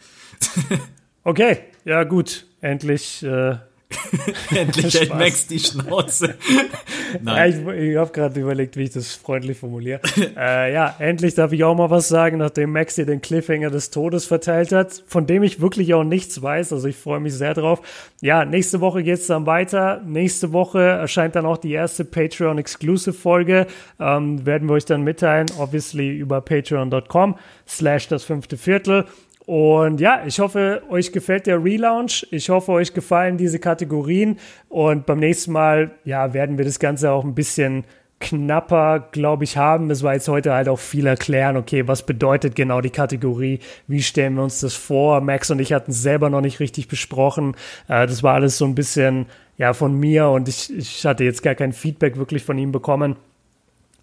[1.24, 3.58] okay, ja gut, endlich äh
[4.56, 6.36] Endlich hält Max die Schnauze.
[7.22, 7.66] Nein.
[7.66, 10.02] Ja, ich, ich habe gerade überlegt, wie ich das freundlich formuliere.
[10.38, 13.92] äh, ja, endlich darf ich auch mal was sagen, nachdem Max hier den Cliffhanger des
[13.92, 16.74] Todes verteilt hat, von dem ich wirklich auch nichts weiß.
[16.74, 17.82] Also ich freue mich sehr drauf.
[18.22, 20.02] Ja, nächste Woche geht es dann weiter.
[20.06, 23.68] Nächste Woche erscheint dann auch die erste Patreon-Exclusive-Folge.
[24.00, 27.36] Ähm, werden wir euch dann mitteilen, obviously über patreon.com
[27.68, 29.06] slash das fünfte Viertel.
[29.46, 32.28] Und ja, ich hoffe, euch gefällt der Relaunch.
[32.32, 34.40] Ich hoffe, euch gefallen diese Kategorien.
[34.70, 37.84] Und beim nächsten Mal, ja, werden wir das Ganze auch ein bisschen
[38.20, 39.92] knapper, glaube ich, haben.
[39.92, 43.60] Es war jetzt heute halt auch viel erklären, okay, was bedeutet genau die Kategorie?
[43.88, 45.22] Wie stellen wir uns das vor?
[45.22, 47.56] Max und ich hatten selber noch nicht richtig besprochen.
[47.88, 49.28] Äh, das war alles so ein bisschen,
[49.58, 53.16] ja, von mir und ich, ich hatte jetzt gar kein Feedback wirklich von ihm bekommen.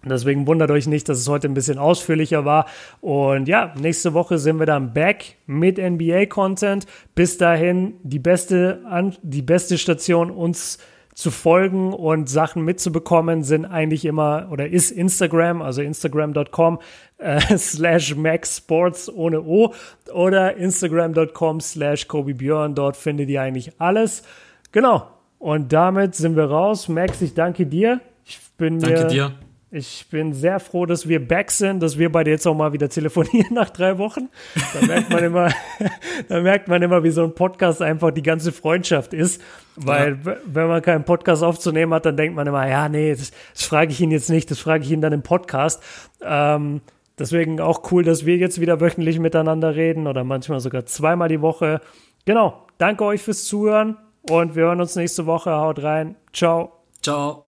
[0.05, 2.65] Deswegen wundert euch nicht, dass es heute ein bisschen ausführlicher war.
[3.01, 6.85] Und ja, nächste Woche sind wir dann back mit NBA-Content.
[7.15, 8.81] Bis dahin die beste,
[9.21, 10.79] die beste Station, uns
[11.13, 16.79] zu folgen und Sachen mitzubekommen, sind eigentlich immer oder ist Instagram, also instagram.com
[17.19, 19.73] äh, slash maxsports ohne O
[20.11, 22.75] oder instagram.com slash Kobe Björn.
[22.75, 24.23] Dort findet ihr eigentlich alles.
[24.71, 25.07] Genau.
[25.39, 26.87] Und damit sind wir raus.
[26.87, 27.99] Max, ich danke dir.
[28.25, 29.33] Ich bin danke mir dir
[29.75, 32.89] ich bin sehr froh, dass wir back sind, dass wir beide jetzt auch mal wieder
[32.89, 34.29] telefonieren nach drei Wochen.
[34.79, 35.49] Da merkt man immer,
[36.29, 39.41] da merkt man immer, wie so ein Podcast einfach die ganze Freundschaft ist.
[39.75, 40.35] Weil, ja.
[40.45, 43.91] wenn man keinen Podcast aufzunehmen hat, dann denkt man immer, ja, nee, das, das frage
[43.91, 45.81] ich ihn jetzt nicht, das frage ich ihn dann im Podcast.
[46.21, 46.81] Ähm,
[47.17, 51.41] deswegen auch cool, dass wir jetzt wieder wöchentlich miteinander reden oder manchmal sogar zweimal die
[51.41, 51.81] Woche.
[52.25, 52.67] Genau.
[52.77, 53.97] Danke euch fürs Zuhören
[54.29, 55.49] und wir hören uns nächste Woche.
[55.49, 56.15] Haut rein.
[56.31, 56.73] Ciao.
[57.01, 57.41] Ciao.